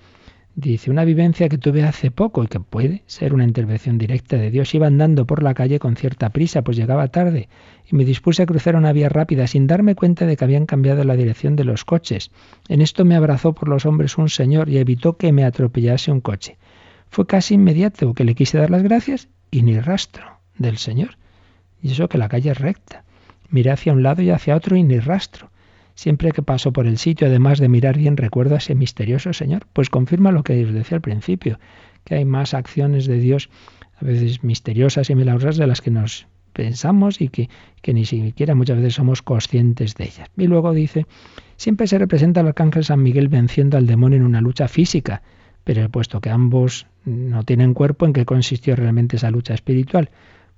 [0.55, 4.51] Dice, una vivencia que tuve hace poco y que puede ser una intervención directa de
[4.51, 4.75] Dios.
[4.75, 7.47] Iba andando por la calle con cierta prisa, pues llegaba tarde,
[7.89, 11.05] y me dispuse a cruzar una vía rápida sin darme cuenta de que habían cambiado
[11.05, 12.31] la dirección de los coches.
[12.67, 16.19] En esto me abrazó por los hombres un señor y evitó que me atropellase un
[16.19, 16.57] coche.
[17.09, 21.17] Fue casi inmediato que le quise dar las gracias y ni rastro del señor.
[21.81, 23.05] Y eso que la calle es recta.
[23.49, 25.50] Miré hacia un lado y hacia otro y ni rastro.
[26.01, 29.67] Siempre que paso por el sitio, además de mirar bien, recuerdo a ese misterioso Señor.
[29.71, 31.59] Pues confirma lo que os decía al principio,
[32.05, 33.51] que hay más acciones de Dios,
[33.97, 37.49] a veces misteriosas y milagrosas, de las que nos pensamos y que,
[37.83, 40.27] que ni siquiera muchas veces somos conscientes de ellas.
[40.35, 41.05] Y luego dice,
[41.55, 45.21] siempre se representa al arcángel San Miguel venciendo al demonio en una lucha física,
[45.63, 50.09] pero puesto que ambos no tienen cuerpo, ¿en qué consistió realmente esa lucha espiritual?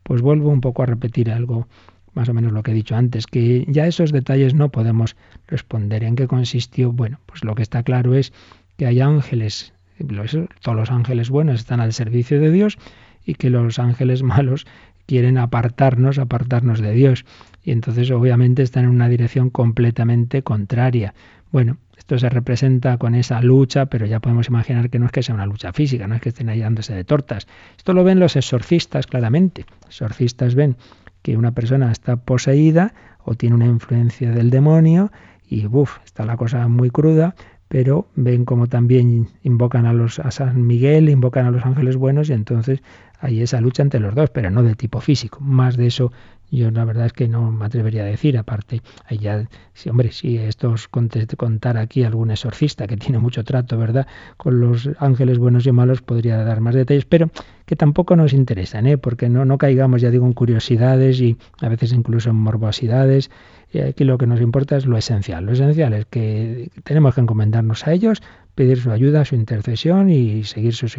[0.04, 1.68] Pues vuelvo un poco a repetir algo
[2.14, 5.16] más o menos lo que he dicho antes, que ya esos detalles no podemos
[5.48, 6.92] responder en qué consistió.
[6.92, 8.34] Bueno, pues lo que está claro es
[8.78, 9.74] que hay ángeles
[10.62, 12.78] todos los ángeles buenos están al servicio de Dios
[13.26, 14.66] y que los ángeles malos
[15.06, 17.26] quieren apartarnos, apartarnos de Dios.
[17.64, 21.14] Y entonces obviamente están en una dirección completamente contraria.
[21.52, 25.24] Bueno, esto se representa con esa lucha, pero ya podemos imaginar que no es que
[25.24, 27.48] sea una lucha física, no es que estén ahí dándose de tortas.
[27.78, 29.66] Esto lo ven los exorcistas claramente.
[29.86, 30.78] Exorcistas ven
[31.24, 32.94] que una persona está poseída
[33.24, 35.12] o tiene una influencia del demonio
[35.48, 37.36] y buf, está la cosa muy cruda,
[37.68, 42.30] pero ven como también invocan a los a San Miguel, invocan a los ángeles buenos
[42.30, 42.84] y entonces
[43.20, 45.40] hay esa lucha entre los dos, pero no de tipo físico.
[45.40, 46.12] Más de eso
[46.54, 50.12] yo la verdad es que no me atrevería a decir, aparte, hay ya, sí, hombre,
[50.12, 54.06] si esto os contar aquí algún exorcista que tiene mucho trato, ¿verdad?
[54.38, 57.32] Con los ángeles buenos y malos podría dar más detalles, pero
[57.74, 59.00] que tampoco nos interesan, ¿eh?
[59.00, 63.32] Porque no, no caigamos, ya digo, en curiosidades y a veces incluso en morbosidades
[63.82, 65.46] aquí lo que nos importa es lo esencial.
[65.46, 68.22] Lo esencial es que tenemos que encomendarnos a ellos,
[68.56, 70.98] pedir su ayuda, su intercesión y seguir sus,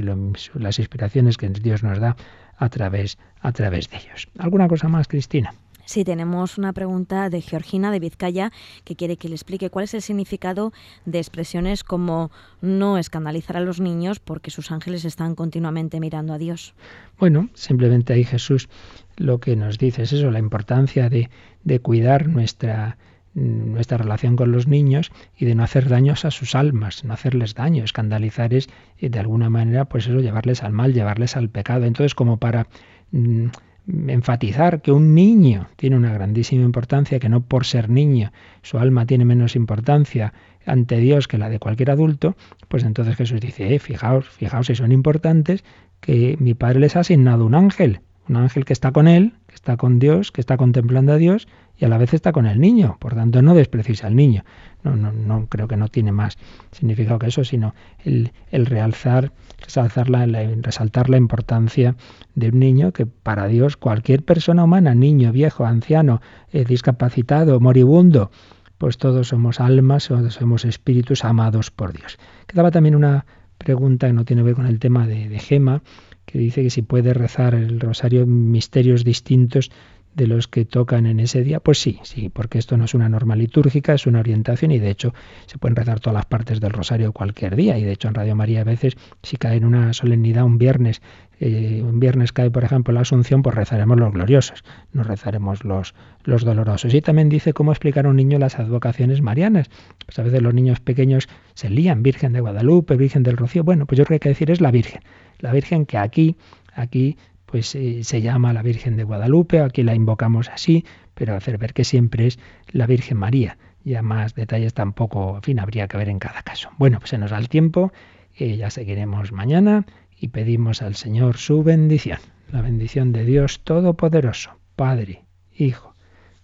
[0.55, 2.17] las inspiraciones que Dios nos da
[2.57, 4.29] a través, a través de ellos.
[4.39, 5.55] ¿Alguna cosa más, Cristina?
[5.87, 8.53] Sí, tenemos una pregunta de Georgina de Vizcaya
[8.85, 10.73] que quiere que le explique cuál es el significado
[11.05, 12.31] de expresiones como
[12.61, 16.75] no escandalizar a los niños porque sus ángeles están continuamente mirando a Dios.
[17.19, 18.69] Bueno, simplemente ahí Jesús
[19.17, 21.31] lo que nos dice es eso, la importancia de,
[21.63, 22.97] de cuidar nuestra,
[23.35, 27.55] nuestra relación con los niños y de no hacer daños a sus almas, no hacerles
[27.55, 27.85] daño.
[27.85, 28.69] Escandalizar es
[28.99, 31.85] eh, de alguna manera, pues eso, llevarles al mal, llevarles al pecado.
[31.85, 32.67] Entonces, como para
[33.13, 33.49] mm,
[33.87, 38.33] enfatizar que un niño tiene una grandísima importancia, que no por ser niño
[38.63, 40.33] su alma tiene menos importancia
[40.67, 42.37] ante Dios que la de cualquier adulto,
[42.69, 45.65] pues entonces Jesús dice, eh, fijaos, fijaos si son importantes,
[46.01, 49.55] que mi Padre les ha asignado un ángel, un ángel que está con él, que
[49.55, 52.61] está con Dios, que está contemplando a Dios y a la vez está con el
[52.61, 52.97] niño.
[53.01, 54.45] Por tanto, no desprecies al niño.
[54.85, 56.37] No, no, no creo que no tiene más
[56.71, 57.75] significado que eso, sino
[58.05, 60.27] el, el realzar, resaltar la,
[60.61, 61.97] resaltar la importancia
[62.35, 66.21] de un niño que para Dios cualquier persona humana, niño, viejo, anciano,
[66.53, 68.31] eh, discapacitado, moribundo,
[68.79, 72.19] pues todos somos almas, todos somos espíritus amados por Dios.
[72.47, 73.25] Quedaba también una
[73.57, 75.83] pregunta que no tiene que ver con el tema de, de Gema,
[76.27, 79.71] que dice que si puede rezar el rosario misterios distintos
[80.15, 81.61] de los que tocan en ese día?
[81.61, 84.91] Pues sí, sí, porque esto no es una norma litúrgica, es una orientación y de
[84.91, 85.15] hecho
[85.47, 88.37] se pueden rezar todas las partes del rosario cualquier día y de hecho en Radio
[88.37, 91.03] María a veces si cae en una solemnidad un viernes,
[91.41, 95.95] eh, un viernes cae por ejemplo la Asunción, pues rezaremos los gloriosos, no rezaremos los,
[96.25, 96.95] los dolorosos.
[96.95, 99.71] Y también dice cómo explicar a un niño las advocaciones marianas.
[100.07, 103.65] Pues a veces los niños pequeños se lían, Virgen de Guadalupe, Virgen del Rocío.
[103.65, 105.03] Bueno, pues yo creo que hay que decir es la Virgen.
[105.41, 106.37] La Virgen que aquí,
[106.75, 107.17] aquí
[107.55, 110.85] pues eh, se llama la Virgen de Guadalupe, aquí la invocamos así,
[111.15, 112.41] pero hacer ver que siempre es
[112.73, 113.59] la Virgen María.
[113.85, 116.71] Ya más detalles tampoco, en fin, habría que ver en cada caso.
[116.79, 117.93] Bueno, pues se nos da el tiempo,
[118.37, 119.87] eh, ya seguiremos mañana
[120.19, 122.19] y pedimos al Señor su bendición,
[122.51, 125.23] la bendición de Dios Todopoderoso, Padre,
[125.57, 125.95] Hijo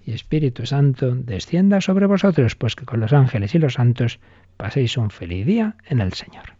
[0.07, 4.21] y Espíritu Santo, descienda sobre vosotros, pues que con los ángeles y los santos
[4.57, 6.60] paséis un feliz día en el Señor.